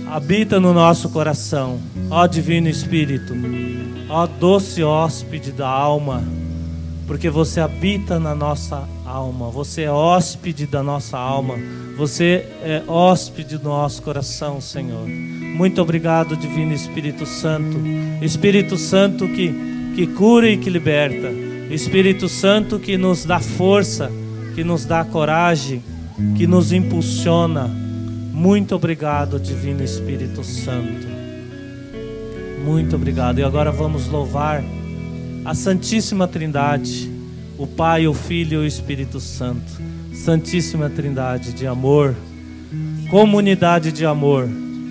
habita 0.09 0.61
no 0.61 0.73
nosso 0.73 1.09
coração. 1.09 1.77
Ó 2.09 2.25
Divino 2.25 2.69
Espírito, 2.69 3.33
ó 4.07 4.25
doce 4.25 4.81
hóspede 4.81 5.51
da 5.51 5.67
alma, 5.67 6.23
porque 7.05 7.29
você 7.29 7.59
habita 7.59 8.17
na 8.17 8.33
nossa 8.33 8.87
alma, 9.05 9.49
você 9.49 9.81
é 9.81 9.91
hóspede 9.91 10.65
da 10.65 10.81
nossa 10.81 11.17
alma, 11.17 11.55
você 11.97 12.47
é 12.63 12.81
hóspede 12.87 13.57
do 13.57 13.65
nosso 13.65 14.01
coração, 14.01 14.61
Senhor. 14.61 15.05
Muito 15.57 15.81
obrigado, 15.81 16.37
Divino 16.37 16.71
Espírito 16.71 17.25
Santo, 17.25 17.81
Espírito 18.21 18.77
Santo 18.77 19.27
que, 19.27 19.51
que 19.95 20.05
cura 20.05 20.47
e 20.47 20.55
que 20.55 20.69
liberta, 20.69 21.31
Espírito 21.71 22.29
Santo 22.29 22.77
que 22.77 22.95
nos 22.95 23.25
dá 23.25 23.39
força, 23.39 24.11
que 24.53 24.63
nos 24.63 24.85
dá 24.85 25.03
coragem, 25.03 25.81
que 26.35 26.45
nos 26.45 26.71
impulsiona. 26.71 27.67
Muito 27.67 28.75
obrigado, 28.75 29.39
Divino 29.39 29.83
Espírito 29.83 30.43
Santo. 30.43 31.07
Muito 32.63 32.95
obrigado. 32.95 33.39
E 33.39 33.43
agora 33.43 33.71
vamos 33.71 34.07
louvar 34.07 34.63
a 35.43 35.55
Santíssima 35.55 36.27
Trindade, 36.27 37.09
o 37.57 37.65
Pai, 37.65 38.05
o 38.05 38.13
Filho 38.13 38.61
e 38.61 38.65
o 38.65 38.67
Espírito 38.67 39.19
Santo. 39.19 39.71
Santíssima 40.13 40.87
Trindade 40.87 41.51
de 41.51 41.65
amor, 41.65 42.15
comunidade 43.09 43.91
de 43.91 44.05
amor. 44.05 44.47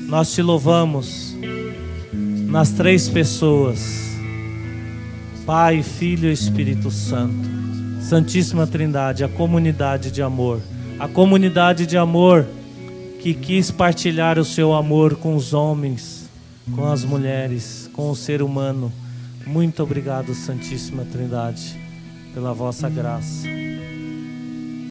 Nós 0.07 0.33
te 0.33 0.43
louvamos 0.43 1.37
nas 2.47 2.71
três 2.71 3.09
pessoas: 3.09 4.17
Pai, 5.45 5.83
Filho 5.83 6.29
e 6.29 6.33
Espírito 6.33 6.91
Santo. 6.91 7.57
Santíssima 8.01 8.67
Trindade, 8.67 9.25
a 9.25 9.29
comunidade 9.29 10.11
de 10.11 10.23
amor. 10.23 10.61
A 10.99 11.09
comunidade 11.09 11.87
de 11.87 11.97
amor 11.97 12.47
que 13.21 13.35
quis 13.35 13.71
partilhar 13.71 14.39
o 14.39 14.45
seu 14.45 14.73
amor 14.73 15.17
com 15.17 15.35
os 15.35 15.53
homens 15.53 16.27
com 16.75 16.87
as 16.87 17.05
mulheres, 17.05 17.89
com 17.93 18.11
o 18.11 18.17
ser 18.17 18.43
humano. 18.43 18.93
Muito 19.47 19.83
obrigado, 19.83 20.35
Santíssima 20.35 21.05
Trindade, 21.05 21.79
pela 22.35 22.53
vossa 22.53 22.89
graça. 22.89 23.47